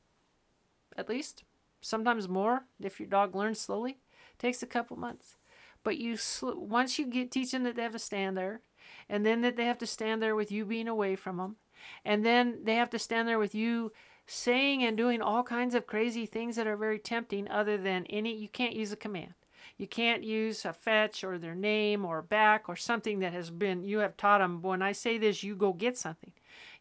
[0.96, 1.44] at least,
[1.80, 3.92] sometimes more if your dog learns slowly.
[3.92, 5.36] It takes a couple months,
[5.82, 8.60] but you sl- once you get teaching that they have to stand there,
[9.08, 11.56] and then that they have to stand there with you being away from them,
[12.04, 13.92] and then they have to stand there with you
[14.26, 18.34] saying and doing all kinds of crazy things that are very tempting other than any
[18.34, 19.34] you can't use a command
[19.76, 23.84] you can't use a fetch or their name or back or something that has been,
[23.84, 26.32] you have taught them, when I say this, you go get something.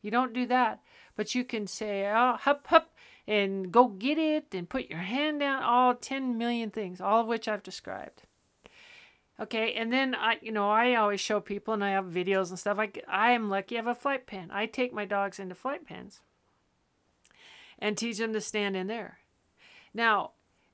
[0.01, 0.81] You don't do that,
[1.15, 2.93] but you can say, oh, hup, hup,
[3.27, 7.27] and go get it and put your hand down, all 10 million things, all of
[7.27, 8.23] which I've described.
[9.39, 12.59] Okay, and then I, you know, I always show people, and I have videos and
[12.59, 12.77] stuff.
[12.77, 14.49] I, I am lucky I have a flight pen.
[14.51, 16.19] I take my dogs into flight pens
[17.79, 19.17] and teach them to stand in there.
[19.93, 20.31] Now,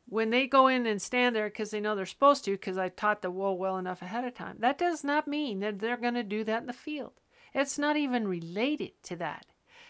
[0.10, 2.90] when they go in and stand there because they know they're supposed to, because I
[2.90, 6.14] taught the whoa well enough ahead of time, that does not mean that they're going
[6.14, 7.14] to do that in the field.
[7.54, 9.46] It's not even related to that.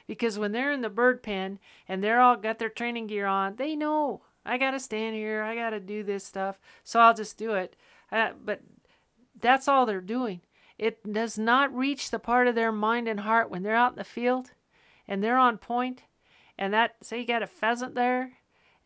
[0.07, 3.57] Because when they're in the bird pen and they're all got their training gear on,
[3.57, 7.13] they know I got to stand here, I got to do this stuff, so I'll
[7.13, 7.75] just do it.
[8.11, 8.61] Uh, but
[9.39, 10.41] that's all they're doing.
[10.77, 13.97] It does not reach the part of their mind and heart when they're out in
[13.97, 14.51] the field
[15.07, 16.03] and they're on point
[16.57, 18.33] and that say you got a pheasant there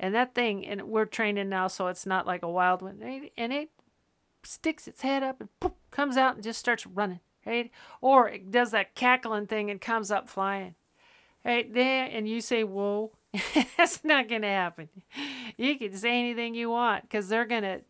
[0.02, 3.30] And that thing, and we're training now, so it's not like a wild one.
[3.38, 3.70] And it
[4.42, 7.70] sticks its head up and poof, comes out and just starts running, right?
[8.02, 10.74] Or it does that cackling thing and comes up flying,
[11.46, 11.72] right?
[11.72, 13.12] There, and you say, whoa.
[13.78, 14.90] That's not going to happen.
[15.56, 17.82] You can say anything you want because they're going to,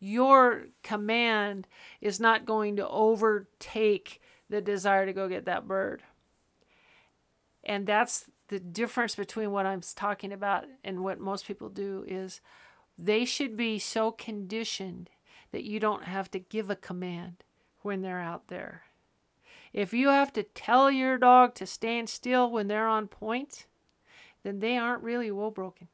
[0.00, 1.68] your command
[2.00, 6.02] is not going to overtake the desire to go get that bird.
[7.62, 12.40] And that's the difference between what I'm talking about and what most people do is
[12.98, 15.10] they should be so conditioned
[15.52, 17.44] that you don't have to give a command
[17.82, 18.82] when they're out there.
[19.72, 23.66] If you have to tell your dog to stand still when they're on point,
[24.42, 25.88] then they aren't really whoa broken.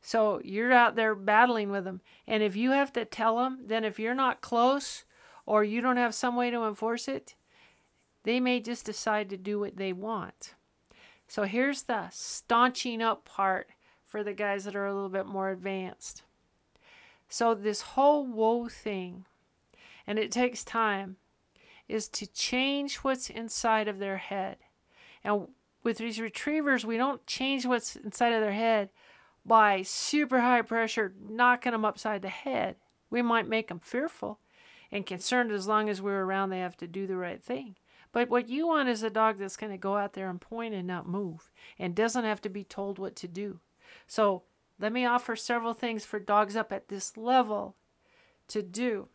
[0.00, 2.00] So you're out there battling with them.
[2.26, 5.04] And if you have to tell them, then if you're not close
[5.46, 7.34] or you don't have some way to enforce it,
[8.22, 10.54] they may just decide to do what they want.
[11.26, 13.68] So here's the staunching up part
[14.04, 16.22] for the guys that are a little bit more advanced.
[17.28, 19.24] So, this whole whoa thing,
[20.06, 21.16] and it takes time,
[21.88, 24.58] is to change what's inside of their head.
[25.24, 25.48] And
[25.82, 28.90] with these retrievers, we don't change what's inside of their head
[29.44, 32.76] by super high pressure knocking them upside the head.
[33.10, 34.38] We might make them fearful
[34.94, 37.74] and concerned as long as we're around, they have to do the right thing.
[38.14, 40.72] But what you want is a dog that's going to go out there and point
[40.72, 41.50] and not move
[41.80, 43.58] and doesn't have to be told what to do.
[44.06, 44.44] So
[44.78, 47.74] let me offer several things for dogs up at this level
[48.46, 49.08] to do.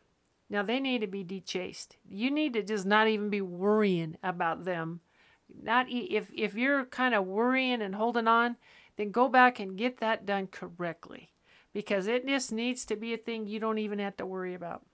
[0.49, 1.95] Now they need to be dechased.
[2.09, 4.99] You need to just not even be worrying about them.
[5.63, 8.57] Not if if you're kind of worrying and holding on,
[8.97, 11.31] then go back and get that done correctly
[11.71, 14.85] because it just needs to be a thing you don't even have to worry about.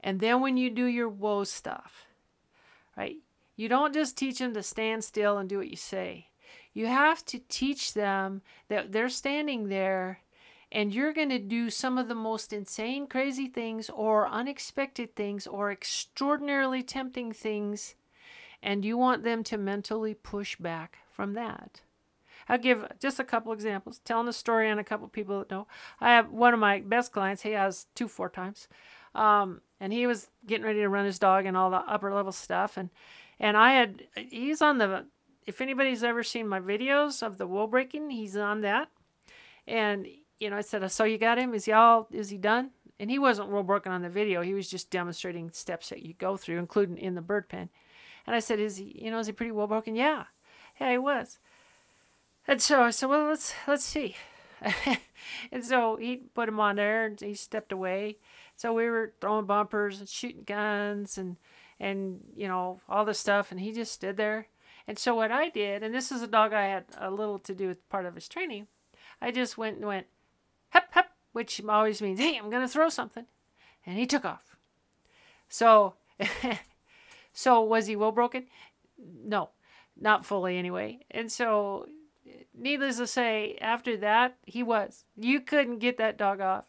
[0.00, 2.07] And then when you do your whoa stuff,
[2.98, 3.18] right?
[3.56, 6.28] You don't just teach them to stand still and do what you say.
[6.72, 10.20] You have to teach them that they're standing there
[10.70, 15.46] and you're going to do some of the most insane, crazy things or unexpected things
[15.46, 17.94] or extraordinarily tempting things,
[18.62, 21.80] and you want them to mentally push back from that.
[22.50, 25.66] I'll give just a couple examples, telling a story on a couple people that know.
[26.00, 28.68] I have one of my best clients, he has two four times.
[29.18, 32.32] Um, and he was getting ready to run his dog and all the upper level
[32.32, 32.76] stuff.
[32.76, 32.90] And
[33.40, 35.06] and I had he's on the
[35.44, 38.88] if anybody's ever seen my videos of the whoa breaking he's on that.
[39.66, 40.06] And
[40.38, 41.52] you know I said so you got him?
[41.52, 42.70] Is he all is he done?
[43.00, 44.40] And he wasn't whoa broken on the video.
[44.42, 47.70] He was just demonstrating steps that you go through including in the bird pen.
[48.24, 49.96] And I said is he you know is he pretty whoa broken?
[49.96, 50.24] Yeah.
[50.80, 51.40] Yeah he was.
[52.46, 54.16] And so I said well let's let's see.
[55.52, 58.18] And so he put him on there and he stepped away
[58.58, 61.36] so we were throwing bumpers and shooting guns and
[61.78, 64.48] and you know all this stuff, and he just stood there.
[64.88, 67.54] And so what I did, and this is a dog I had a little to
[67.54, 68.66] do with part of his training,
[69.22, 70.06] I just went and went,
[70.70, 73.26] hep hep, which always means, hey, I'm gonna throw something,
[73.86, 74.56] and he took off.
[75.48, 75.94] So,
[77.32, 78.46] so was he well broken?
[78.98, 79.50] No,
[79.96, 80.98] not fully anyway.
[81.12, 81.88] And so,
[82.58, 85.04] needless to say, after that, he was.
[85.16, 86.66] You couldn't get that dog off.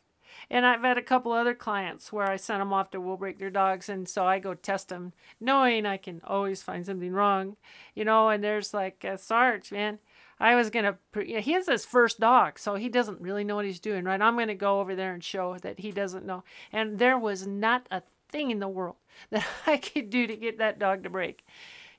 [0.52, 3.38] And I've had a couple other clients where I sent them off to whoa break
[3.38, 7.56] their dogs, and so I go test them, knowing I can always find something wrong,
[7.94, 8.30] you know.
[8.30, 10.00] And there's like uh, Sarge, man.
[10.40, 10.98] I was gonna.
[11.14, 14.22] He has his first dog, so he doesn't really know what he's doing, right?
[14.22, 16.44] I'm gonna go over there and show that he doesn't know.
[16.72, 18.96] And there was not a thing in the world
[19.30, 21.46] that I could do to get that dog to break.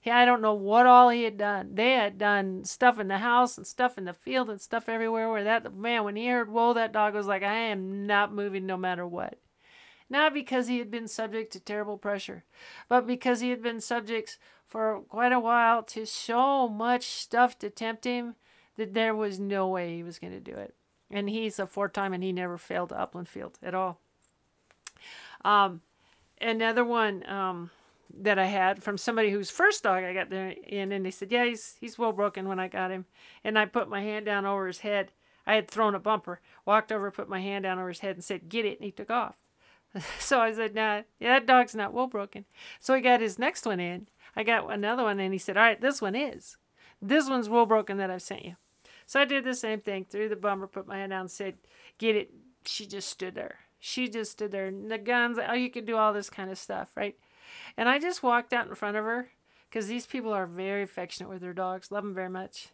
[0.07, 1.75] I don't know what all he had done.
[1.75, 5.29] They had done stuff in the house and stuff in the field and stuff everywhere
[5.29, 8.65] where that man, when he heard whoa, that dog was like, I am not moving
[8.65, 9.39] no matter what.
[10.09, 12.45] Not because he had been subject to terrible pressure,
[12.89, 17.71] but because he had been subject for quite a while to so much stuff to
[17.71, 18.35] tempt him
[18.77, 20.75] that there was no way he was going to do it.
[21.11, 24.01] And he's a four time and he never failed Upland Field at all.
[25.45, 25.83] Um,
[26.41, 27.71] another one, um,
[28.19, 31.33] that I had from somebody whose first dog I got there in, and they said,
[31.33, 33.07] "Yeah, he's he's well broken when I got him."
[33.45, 35.13] And I put my hand down over his head.
[35.47, 38.25] I had thrown a bumper, walked over, put my hand down over his head, and
[38.25, 39.37] said, "Get it," and he took off.
[40.19, 42.45] so I said, "Nah, yeah, that dog's not well broken."
[42.79, 44.09] So he got his next one in.
[44.37, 46.57] I got another one, and he said, "All right, this one is.
[47.03, 48.57] This one's well broken that I've sent you."
[49.07, 51.59] So I did the same thing, threw the bumper, put my hand down, and said,
[51.99, 52.31] "Get it."
[52.65, 53.61] She just stood there.
[53.81, 54.67] She just stood there.
[54.67, 57.17] And the guns, oh, you could do all this kind of stuff, right?
[57.77, 59.31] And I just walked out in front of her
[59.69, 62.69] because these people are very affectionate with their dogs, love them very much.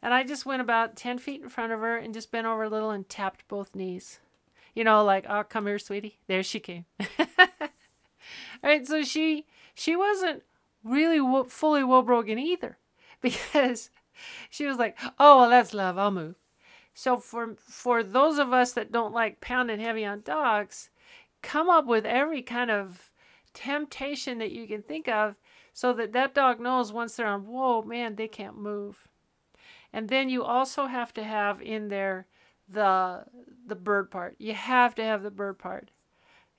[0.00, 2.62] And I just went about 10 feet in front of her and just bent over
[2.64, 4.20] a little and tapped both knees.
[4.74, 6.18] You know, like, oh, come here, sweetie.
[6.28, 6.84] There she came.
[7.18, 7.46] All
[8.62, 10.44] right, so she she wasn't
[10.84, 12.78] really wo- fully broken either
[13.20, 13.90] because
[14.50, 15.98] she was like, oh, well, that's love.
[15.98, 16.36] I'll move.
[16.94, 20.90] So for for those of us that don't like pounding heavy on dogs,
[21.42, 23.10] come up with every kind of
[23.58, 25.34] temptation that you can think of
[25.72, 29.08] so that that dog knows once they're on whoa man they can't move.
[29.92, 32.26] And then you also have to have in there
[32.68, 33.24] the
[33.66, 34.36] the bird part.
[34.38, 35.90] You have to have the bird part.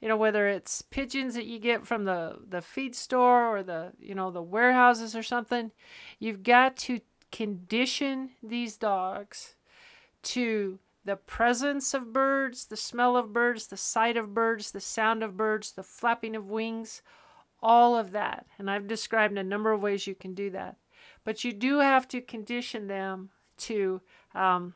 [0.01, 3.93] You know whether it's pigeons that you get from the the feed store or the
[3.97, 5.71] you know the warehouses or something
[6.19, 6.99] you've got to
[7.31, 9.55] condition these dogs
[10.23, 15.23] to the presence of birds, the smell of birds, the sight of birds, the sound
[15.23, 17.01] of birds, the flapping of wings,
[17.61, 18.45] all of that.
[18.57, 20.77] And I've described a number of ways you can do that.
[21.23, 24.01] But you do have to condition them to,
[24.35, 24.73] um,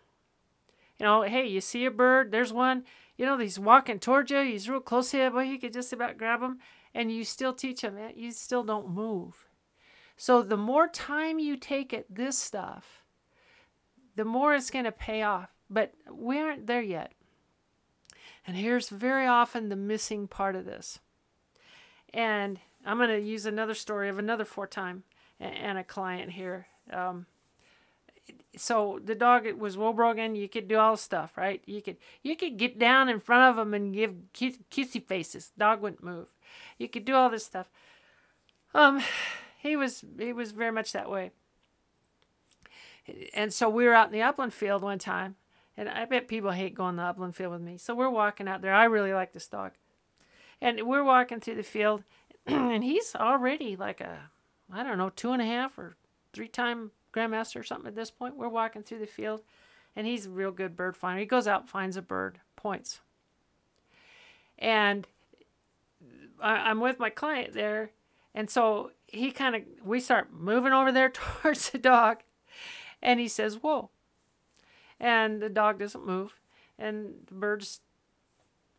[1.00, 2.84] you know, hey, you see a bird, there's one,
[3.18, 6.18] you know, he's walking towards you, he's real close you, but you could just about
[6.18, 6.60] grab him,
[6.94, 9.48] and you still teach him, you still don't move.
[10.16, 13.04] So the more time you take at this stuff,
[14.16, 15.53] the more it's going to pay off.
[15.74, 17.14] But we aren't there yet.
[18.46, 21.00] And here's very often the missing part of this.
[22.14, 25.04] And I'm going to use another story of another four time
[25.40, 26.68] and a client here.
[26.92, 27.26] Um,
[28.56, 30.36] so the dog it was well broken.
[30.36, 31.62] You could do all stuff, right?
[31.66, 35.52] You could you could get down in front of him and give kiss, kissy faces.
[35.58, 36.34] Dog wouldn't move.
[36.78, 37.70] You could do all this stuff.
[38.76, 39.02] Um,
[39.60, 41.32] he was he was very much that way.
[43.34, 45.36] And so we were out in the upland field one time,
[45.76, 47.78] and I bet people hate going the upland field with me.
[47.78, 48.74] So we're walking out there.
[48.74, 49.72] I really like this dog.
[50.62, 52.04] And we're walking through the field,
[52.46, 54.30] and he's already like a,
[54.72, 55.96] I don't know, two and a half or
[56.32, 58.38] three time grandmaster or something at this point.
[58.38, 59.42] We're walking through the field,
[59.96, 61.20] and he's a real good bird finder.
[61.20, 63.02] He goes out, finds a bird, points.
[64.58, 65.08] And
[66.42, 67.92] I, I'm with my client there,
[68.34, 71.10] and so he kind of, we start moving over there
[71.42, 72.20] towards the dog,
[73.02, 73.90] and he says, Whoa
[75.04, 76.40] and the dog doesn't move,
[76.80, 77.82] and the bird's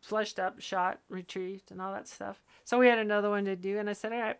[0.01, 2.41] fleshed up, shot, retrieved, and all that stuff.
[2.63, 4.39] So we had another one to do, and I said, all right,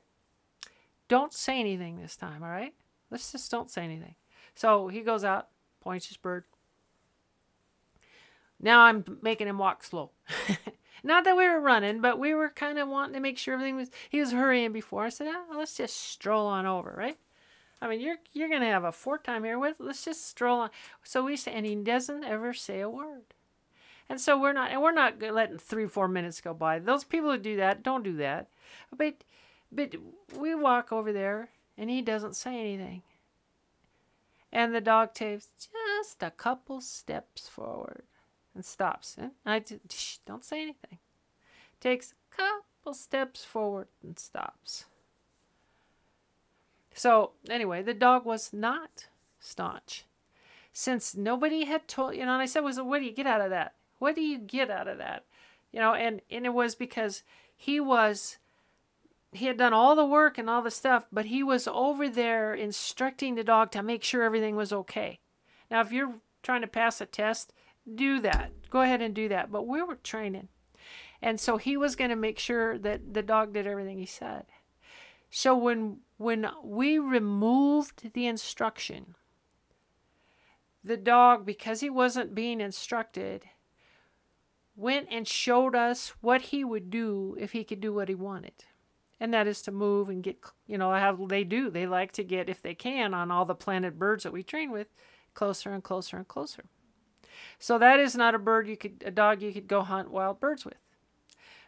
[1.07, 2.73] don't say anything this time, all right?
[3.11, 4.15] Let's just don't say anything.
[4.55, 6.45] So he goes out, points his bird.
[8.59, 10.09] Now I'm making him walk slow.
[11.03, 13.75] Not that we were running, but we were kind of wanting to make sure everything
[13.75, 13.91] was.
[14.09, 15.03] He was hurrying before.
[15.03, 17.17] I said, oh, let's just stroll on over, right?
[17.81, 19.77] I mean, you're you're gonna have a four time here with.
[19.79, 20.69] Let's just stroll on.
[21.03, 23.23] So we say, and he doesn't ever say a word.
[24.07, 26.79] And so we're not, and we're not letting three four minutes go by.
[26.79, 28.47] Those people who do that don't do that.
[28.95, 29.23] But
[29.71, 29.95] but
[30.37, 33.01] we walk over there, and he doesn't say anything.
[34.51, 38.03] And the dog takes just a couple steps forward
[38.53, 39.17] and stops.
[39.19, 39.61] And I
[40.25, 40.99] don't say anything.
[41.81, 44.85] Takes a couple steps forward and stops.
[46.95, 50.05] So, anyway, the dog was not staunch.
[50.71, 53.41] Since nobody had told, you know, and I said, was what do you get out
[53.41, 53.75] of that?
[53.99, 55.25] What do you get out of that?
[55.73, 57.23] You know, and, and it was because
[57.55, 58.37] he was,
[59.33, 62.53] he had done all the work and all the stuff, but he was over there
[62.53, 65.19] instructing the dog to make sure everything was okay.
[65.69, 67.51] Now, if you're trying to pass a test,
[67.93, 68.51] do that.
[68.69, 69.51] Go ahead and do that.
[69.51, 70.47] But we were training.
[71.21, 74.45] And so he was going to make sure that the dog did everything he said.
[75.29, 79.15] So when when we removed the instruction,
[80.83, 83.45] the dog, because he wasn't being instructed,
[84.75, 88.65] went and showed us what he would do if he could do what he wanted.
[89.19, 91.69] And that is to move and get, you know, how they do.
[91.69, 94.71] They like to get, if they can, on all the planted birds that we train
[94.71, 94.87] with,
[95.33, 96.65] closer and closer and closer.
[97.57, 100.39] So that is not a bird you could, a dog you could go hunt wild
[100.39, 100.75] birds with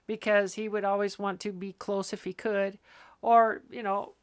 [0.06, 2.80] because he would always want to be close if he could.
[3.22, 4.14] Or, you know,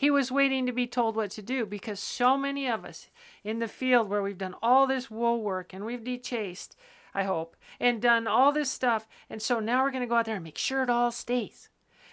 [0.00, 3.08] he was waiting to be told what to do because so many of us
[3.44, 6.74] in the field where we've done all this whoa work and we've dechased,
[7.12, 9.06] I hope, and done all this stuff.
[9.28, 11.68] And so now we're going to go out there and make sure it all stays.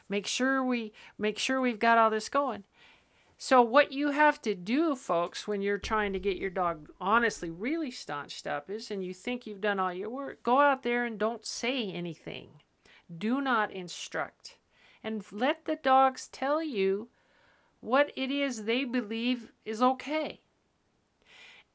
[0.10, 2.66] Make sure we make sure we've got all this going.
[3.38, 7.50] So what you have to do, folks, when you're trying to get your dog honestly
[7.50, 11.06] really staunched up is and you think you've done all your work, go out there
[11.06, 12.50] and don't say anything.
[13.18, 14.58] Do not instruct.
[15.02, 17.08] And let the dogs tell you
[17.82, 20.42] what it is they believe is okay.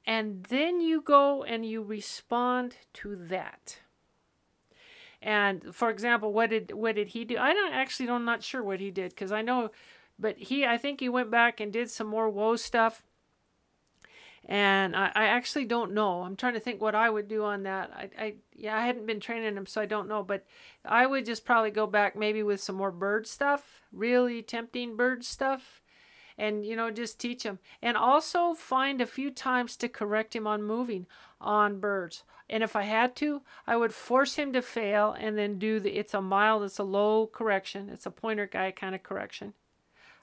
[0.05, 3.79] And then you go and you respond to that.
[5.23, 7.39] And for example, what did what did he do?
[7.39, 9.71] I don't actually I'm not sure what he did because I know,
[10.19, 13.05] but he I think he went back and did some more whoa stuff.
[14.45, 16.23] And I, I actually don't know.
[16.23, 17.93] I'm trying to think what I would do on that.
[17.95, 20.25] I, I yeah I hadn't been training him so I don't know.
[20.25, 20.45] But
[20.85, 25.25] I would just probably go back maybe with some more bird stuff, really tempting bird
[25.25, 25.82] stuff,
[26.39, 27.59] and you know just teach him.
[27.81, 31.07] And also find a few times to correct him on moving
[31.41, 32.25] on birds.
[32.51, 35.99] And if i had to i would force him to fail and then do the
[35.99, 37.89] it's a mild it's a low correction.
[37.89, 39.55] It's a pointer guy kind of correction.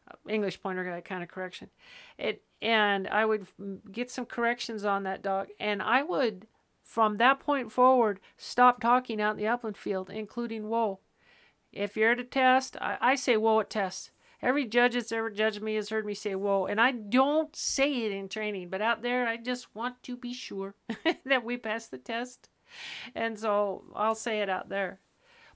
[0.10, 1.70] Uh, english pointer guy kind of correction.
[2.18, 3.47] It and i would
[3.91, 5.47] get some corrections on that dog.
[5.60, 6.47] And i would
[6.89, 10.97] from that point forward stop talking out in the upland field including whoa
[11.72, 14.10] if you're at a test i, I say whoa at tests
[14.42, 18.06] Every judge that's ever judged me has heard me say whoa, and I don't say
[18.06, 20.76] it in training, but out there I just want to be sure
[21.26, 22.50] that we pass the test.
[23.16, 25.00] And so I'll say it out there.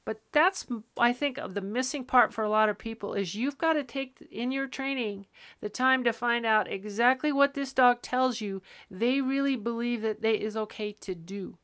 [0.06, 0.66] But that's,
[0.98, 4.28] I think, the missing part for a lot of people is you've got to take
[4.30, 5.28] in your training
[5.62, 8.62] the time to find out exactly what this dog tells you
[8.92, 11.58] they really believe that they is okay to do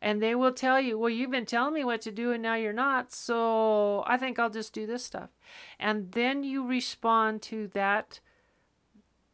[0.00, 2.54] and they will tell you, well, you've been telling me what to do and now
[2.54, 5.30] you're not, so I think I'll just do this stuff.
[5.78, 8.20] And then you respond to that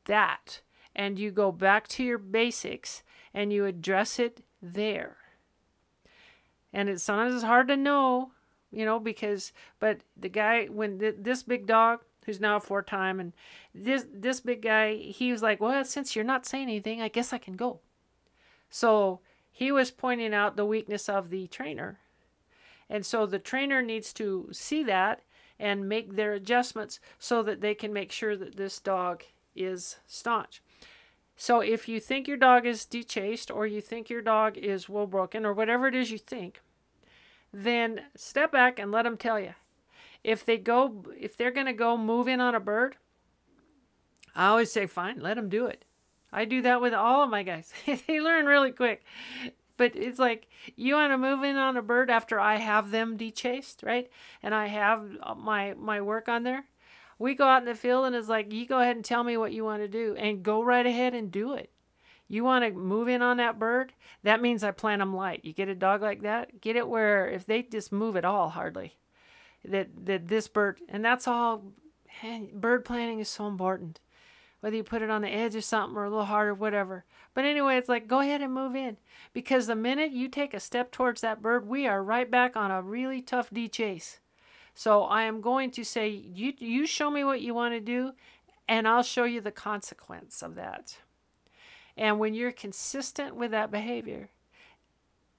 [0.06, 0.60] that
[0.94, 3.02] and you go back to your basics
[3.32, 5.16] and you address it there.
[6.72, 8.32] And it sometimes it's hard to know,
[8.70, 13.20] you know, because but the guy when th- this big dog who's now four time
[13.20, 13.32] and
[13.74, 17.32] this this big guy he was like, "Well, since you're not saying anything, I guess
[17.32, 17.80] I can go."
[18.70, 19.20] So
[19.56, 22.00] he was pointing out the weakness of the trainer.
[22.90, 25.22] And so the trainer needs to see that
[25.60, 29.22] and make their adjustments so that they can make sure that this dog
[29.54, 30.60] is staunch.
[31.36, 35.06] So if you think your dog is dechased or you think your dog is whoa
[35.06, 36.60] broken or whatever it is you think,
[37.52, 39.54] then step back and let them tell you.
[40.24, 42.96] If they go if they're going to go move in on a bird,
[44.34, 45.84] I always say fine, let them do it.
[46.34, 47.72] I do that with all of my guys.
[48.06, 49.04] they learn really quick.
[49.76, 53.16] But it's like you want to move in on a bird after I have them
[53.16, 54.10] dechased, right?
[54.42, 56.64] And I have uh, my my work on there.
[57.18, 59.36] We go out in the field and it's like you go ahead and tell me
[59.36, 61.70] what you want to do and go right ahead and do it.
[62.26, 63.92] You want to move in on that bird?
[64.24, 65.44] That means I plant them light.
[65.44, 68.50] You get a dog like that, get it where if they just move at all,
[68.50, 68.96] hardly,
[69.64, 71.62] that that this bird and that's all.
[72.52, 73.98] Bird planting is so important
[74.64, 77.04] whether you put it on the edge or something or a little harder, whatever.
[77.34, 78.96] But anyway, it's like go ahead and move in
[79.34, 82.70] because the minute you take a step towards that bird, we are right back on
[82.70, 84.20] a really tough dechase.
[84.74, 88.12] So I am going to say, you, you show me what you want to do,
[88.66, 90.96] and I'll show you the consequence of that.
[91.94, 94.30] And when you're consistent with that behavior,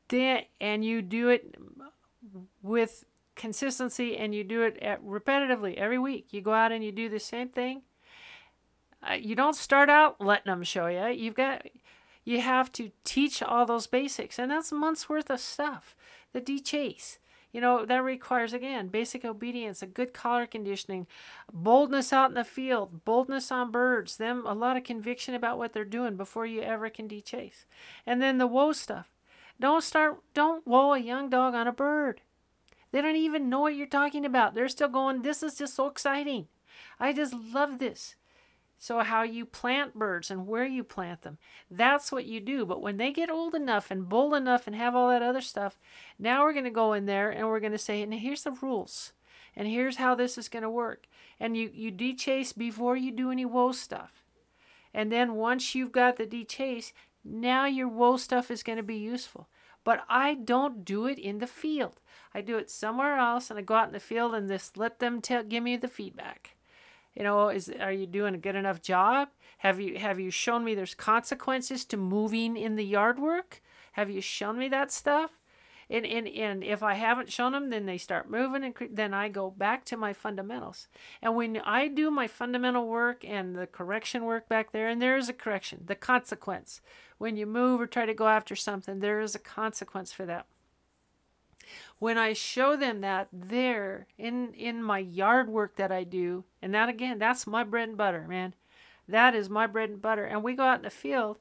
[0.10, 1.56] then and you do it
[2.62, 7.10] with consistency and you do it repetitively every week, you go out and you do
[7.10, 7.82] the same thing
[9.10, 11.08] uh, you don't start out letting them show you.
[11.08, 11.68] You've got
[12.24, 15.96] you have to teach all those basics, and that's months worth of stuff.
[16.34, 17.20] The dechase,
[17.52, 21.06] you know, that requires again basic obedience, a good collar conditioning,
[21.54, 25.74] boldness out in the field, boldness on birds, them a lot of conviction about what
[25.74, 27.66] they're doing before you ever can dechase,
[28.06, 29.12] and then the whoa stuff.
[29.60, 30.18] Don't start.
[30.34, 32.22] Don't whoa a young dog on a bird.
[32.92, 34.56] They don't even know what you're talking about.
[34.56, 35.22] They're still going.
[35.22, 36.48] This is just so exciting.
[37.00, 38.16] I just love this.
[38.78, 41.38] So, how you plant birds and where you plant them,
[41.72, 42.66] that's what you do.
[42.66, 45.80] But when they get old enough and bold enough and have all that other stuff,
[46.20, 48.52] now we're going to go in there and we're going to say, and here's the
[48.52, 49.14] rules.
[49.56, 51.08] And here's how this is going to work.
[51.40, 54.24] And you, you dechase before you do any whoa stuff.
[54.94, 58.98] And then once you've got the dechase, now your whoa stuff is going to be
[58.98, 59.48] useful.
[59.84, 62.00] But I don't do it in the field.
[62.34, 65.00] I do it somewhere else and I go out in the field and just let
[65.00, 66.56] them tell, give me the feedback.
[67.16, 69.30] You know, is are you doing a good enough job?
[69.60, 73.62] Have you have you shown me there's consequences to moving in the yard work?
[73.94, 75.32] Have you shown me that stuff?
[75.90, 79.30] And, and, and if I haven't shown them, then they start moving, and then I
[79.30, 80.88] go back to my fundamentals.
[81.22, 85.16] And when I do my fundamental work and the correction work back there, and there
[85.16, 86.82] is a correction, the consequence.
[87.20, 90.48] When you move or try to go after something, there is a consequence for that
[92.00, 96.74] when I show them that there in in my yard work that I do, and
[96.74, 98.54] that again, that's my bread and butter, man.
[99.08, 100.26] That is my bread and butter.
[100.26, 101.38] And we go out in the field,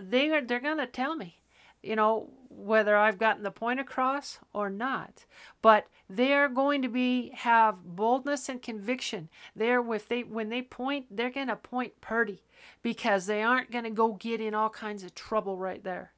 [0.00, 1.40] they are they're gonna tell me,
[1.82, 5.24] you know, whether I've gotten the point across or not.
[5.62, 9.28] But they are going to be have boldness and conviction.
[9.54, 12.42] They're if they when they point, they're gonna point purdy
[12.82, 16.12] because they aren't gonna go get in all kinds of trouble right there.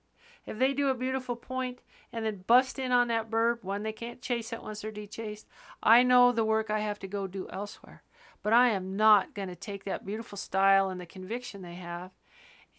[0.46, 1.80] If they do a beautiful point
[2.12, 5.46] and then bust in on that bird, one, they can't chase it once they're dechased.
[5.82, 8.02] I know the work I have to go do elsewhere.
[8.42, 12.10] But I am not going to take that beautiful style and the conviction they have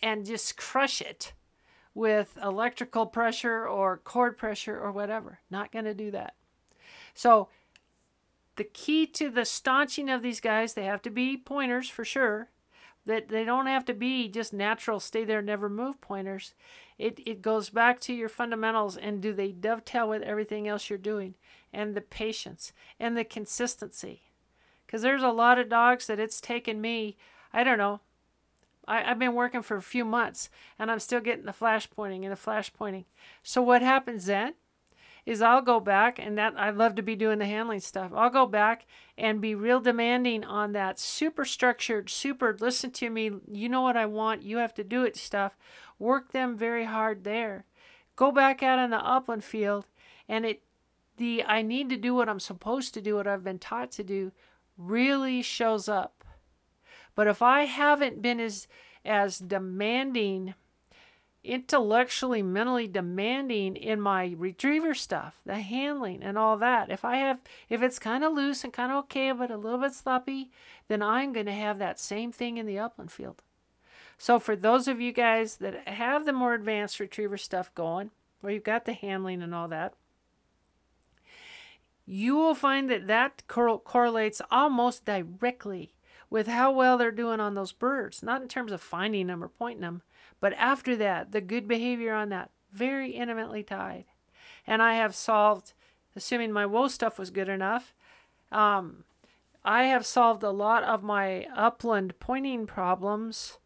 [0.02, 1.34] and just crush it
[1.96, 5.40] with electrical pressure or cord pressure or whatever.
[5.50, 6.36] Not going to do that.
[7.14, 7.48] So
[8.56, 12.50] the key to the staunching of these guys, they have to be pointers for sure.
[13.06, 16.54] That they don't have to be just natural, stay there, never move pointers.
[16.98, 20.98] It, it goes back to your fundamentals and do they dovetail with everything else you're
[20.98, 21.36] doing
[21.74, 24.22] and the patience and the consistency.
[24.86, 27.18] Because there's a lot of dogs that it's taken me,
[27.52, 28.00] I don't know,
[28.88, 32.24] I, I've been working for a few months and I'm still getting the flash pointing
[32.24, 33.06] and the flash pointing.
[33.42, 34.54] So what happens then
[35.26, 38.12] is I'll go back and that I love to be doing the handling stuff.
[38.14, 38.86] I'll go back
[39.18, 43.98] and be real demanding on that super structured, super listen to me, you know what
[43.98, 45.58] I want, you have to do it stuff.
[45.98, 47.66] Work them very hard there.
[48.16, 49.86] Go back out in the upland field
[50.28, 50.64] and it
[51.18, 54.04] the I need to do what I'm supposed to do, what I've been taught to
[54.04, 54.32] do,
[54.78, 56.24] really shows up.
[57.16, 58.68] But if I haven't been as
[59.06, 60.56] as demanding
[61.44, 66.90] intellectually mentally demanding in my retriever stuff the handling and all that.
[66.90, 69.80] If i have if it's kind of loose and kind of okay but a little
[69.80, 70.52] bit sloppy
[70.88, 73.42] then i'm going to have that same thing in the upland field.
[74.18, 78.54] So for those of you guys that have the more advanced retriever stuff going where
[78.54, 79.94] you've got the handling and all that
[82.06, 85.94] you will find that that cor- correlates almost directly
[86.30, 89.48] with how well they're doing on those birds not in terms of finding them or
[89.48, 90.02] pointing them
[90.44, 94.04] but after that, the good behavior on that, very intimately tied.
[94.68, 95.72] And I have solved,
[96.18, 97.94] assuming my whoa stuff was good enough,
[98.52, 99.06] um,
[99.64, 103.58] I have solved a lot of my upland pointing problems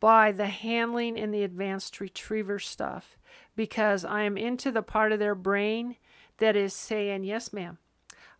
[0.00, 3.16] by the handling and the advanced retriever stuff
[3.56, 5.96] because I am into the part of their brain
[6.36, 7.78] that is saying, Yes, ma'am,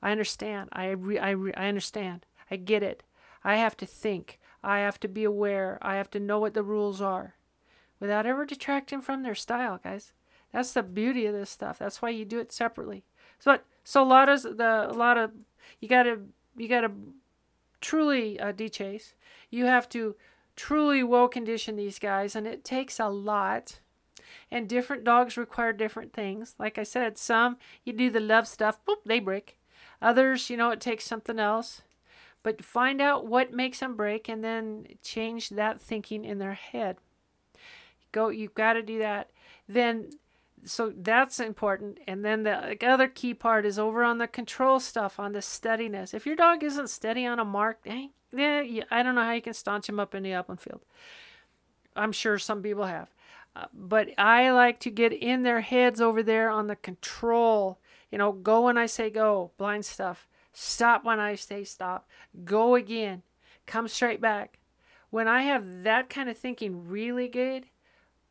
[0.03, 0.69] I understand.
[0.73, 2.27] I, re- I, re- I understand.
[2.51, 3.03] I get it.
[3.43, 4.39] I have to think.
[4.63, 5.79] I have to be aware.
[5.81, 7.35] I have to know what the rules are
[7.99, 10.13] without ever detracting from their style, guys.
[10.53, 11.79] That's the beauty of this stuff.
[11.79, 13.05] That's why you do it separately.
[13.39, 15.33] So, so a lot of the a lot of
[15.81, 16.21] you gotta
[16.57, 16.91] you gotta
[17.81, 19.15] truly uh, chase.
[19.51, 20.17] You have to
[20.57, 23.81] truly well condition these guys, and it takes a lot.
[24.51, 26.55] And different dogs require different things.
[26.59, 29.57] Like I said, some you do the love stuff, boop, they break.
[30.03, 31.83] Others, you know, it takes something else.
[32.43, 36.97] But find out what makes them break and then change that thinking in their head.
[38.13, 39.31] Go, you've got to do that.
[39.69, 40.11] Then,
[40.65, 41.99] so that's important.
[42.09, 46.15] And then the other key part is over on the control stuff, on the steadiness.
[46.15, 49.43] If your dog isn't steady on a mark, dang, yeah, I don't know how you
[49.43, 50.81] can staunch him up in the upland field.
[51.95, 53.11] I'm sure some people have.
[53.55, 57.79] Uh, but I like to get in their heads over there on the control.
[58.11, 60.29] You know, go when I say go, blind stuff.
[60.53, 62.09] Stop when I say stop.
[62.45, 63.23] Go again.
[63.67, 64.59] Come straight back.
[65.11, 67.67] When I have that kind of thinking really good,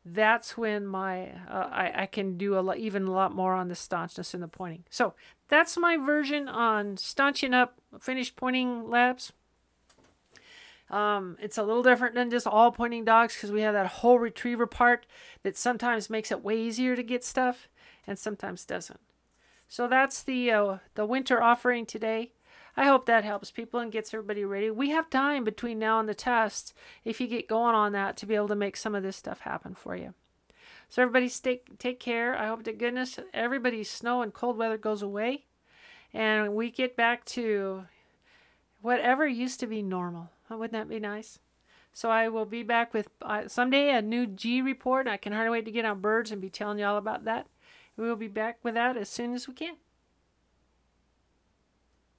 [0.04, 3.68] that's when my uh, I, I can do a lot, even a lot more on
[3.68, 4.84] the staunchness and the pointing.
[4.90, 5.14] So
[5.48, 9.32] that's my version on staunching up finished pointing labs.
[10.88, 14.18] Um, it's a little different than just all pointing dogs because we have that whole
[14.18, 15.06] retriever part
[15.44, 17.68] that sometimes makes it way easier to get stuff
[18.06, 18.98] and sometimes doesn't.
[19.70, 22.32] So that's the uh, the winter offering today.
[22.76, 24.68] I hope that helps people and gets everybody ready.
[24.68, 28.26] We have time between now and the test if you get going on that to
[28.26, 30.14] be able to make some of this stuff happen for you.
[30.88, 32.36] So everybody stay, take care.
[32.36, 35.44] I hope to goodness everybody's snow and cold weather goes away
[36.12, 37.84] and we get back to
[38.82, 40.30] whatever used to be normal.
[40.48, 41.38] Wouldn't that be nice?
[41.92, 45.06] So I will be back with uh, someday a new G report.
[45.06, 47.46] I can hardly wait to get on birds and be telling you all about that.
[47.96, 49.76] We will be back with that as soon as we can.